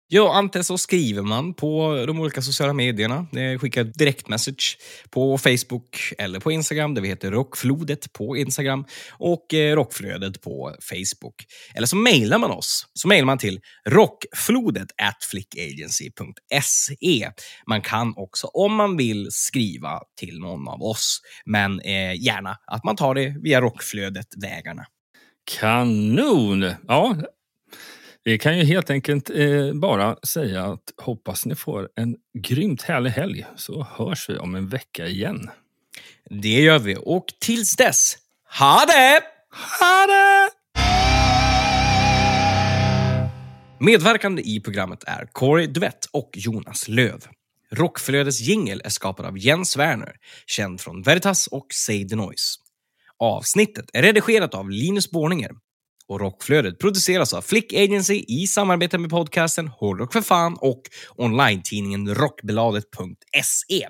Ja, 0.08 0.34
antingen 0.34 0.64
så 0.64 0.78
skriver 0.78 1.22
man 1.22 1.54
på 1.54 2.04
de 2.06 2.20
olika 2.20 2.42
sociala 2.42 2.72
medierna. 2.72 3.26
Eh, 3.36 3.58
Skickar 3.58 3.84
direktmessage 3.84 4.78
på 5.10 5.38
Facebook 5.38 6.12
eller 6.18 6.40
på 6.40 6.52
Instagram 6.52 6.94
där 6.94 7.02
vi 7.02 7.08
heter 7.08 7.30
Rockflodet 7.30 8.12
på 8.12 8.36
Instagram 8.36 8.84
och 9.12 9.54
eh, 9.54 9.76
Rockflödet 9.76 10.40
på 10.40 10.74
Facebook. 10.80 11.34
Eller 11.74 11.86
så 11.86 11.96
mejlar 11.96 12.38
man 12.38 12.50
oss. 12.50 12.86
Så 12.94 13.08
mejlar 13.08 13.26
man 13.26 13.38
till 13.38 13.60
rockflodet 13.88 14.88
at 15.02 15.24
flickagency.se. 15.24 17.30
Man 17.66 17.82
kan 17.82 18.14
också, 18.16 18.46
om 18.46 18.74
man 18.74 18.96
vill, 18.96 19.28
skriva 19.30 20.00
till 20.18 20.38
någon 20.38 20.68
av 20.68 20.82
oss. 20.82 21.20
Men 21.44 21.80
eh, 21.80 22.24
gärna 22.24 22.56
att 22.66 22.84
man 22.84 22.96
tar 22.96 23.14
det 23.14 23.34
via 23.42 23.60
Rockflödet-vägarna. 23.60 24.86
Kanon! 25.60 26.70
Ja, 26.88 27.16
vi 28.26 28.38
kan 28.38 28.58
ju 28.58 28.64
helt 28.64 28.90
enkelt 28.90 29.30
eh, 29.30 29.72
bara 29.74 30.16
säga 30.22 30.64
att 30.64 30.92
hoppas 30.96 31.46
ni 31.46 31.54
får 31.54 31.88
en 31.96 32.16
grymt 32.38 32.82
härlig 32.82 33.10
helg 33.10 33.46
så 33.56 33.86
hörs 33.90 34.30
vi 34.30 34.38
om 34.38 34.54
en 34.54 34.68
vecka 34.68 35.06
igen. 35.06 35.50
Det 36.30 36.60
gör 36.60 36.78
vi. 36.78 36.96
Och 37.00 37.26
tills 37.40 37.76
dess, 37.76 38.16
ha 38.58 38.84
det! 38.86 39.20
Ha 39.80 40.06
det! 40.06 40.50
Medverkande 43.80 44.42
i 44.42 44.60
programmet 44.60 45.04
är 45.06 45.28
Corey 45.32 45.66
Duvett 45.66 46.04
och 46.12 46.30
Jonas 46.34 46.88
Löv. 46.88 47.24
Rockflödets 47.72 48.40
jingel 48.40 48.82
är 48.84 48.90
skapad 48.90 49.26
av 49.26 49.38
Jens 49.38 49.76
Werner, 49.76 50.16
känd 50.46 50.80
från 50.80 51.02
Veritas 51.02 51.46
och 51.46 51.66
Say 51.74 52.08
the 52.08 52.16
Noise. 52.16 52.58
Avsnittet 53.18 53.90
är 53.92 54.02
redigerat 54.02 54.54
av 54.54 54.70
Linus 54.70 55.10
Borninger 55.10 55.50
och 56.08 56.20
Rockflödet 56.20 56.78
produceras 56.78 57.34
av 57.34 57.42
Flick 57.42 57.72
Agency 57.72 58.24
i 58.28 58.46
samarbete 58.46 58.98
med 58.98 59.10
podcasten 59.10 59.68
Hårdrock 59.68 60.12
för 60.12 60.20
fan 60.20 60.56
och 60.60 60.82
online-tidningen 61.16 62.14
rockbladet.se. 62.14 63.88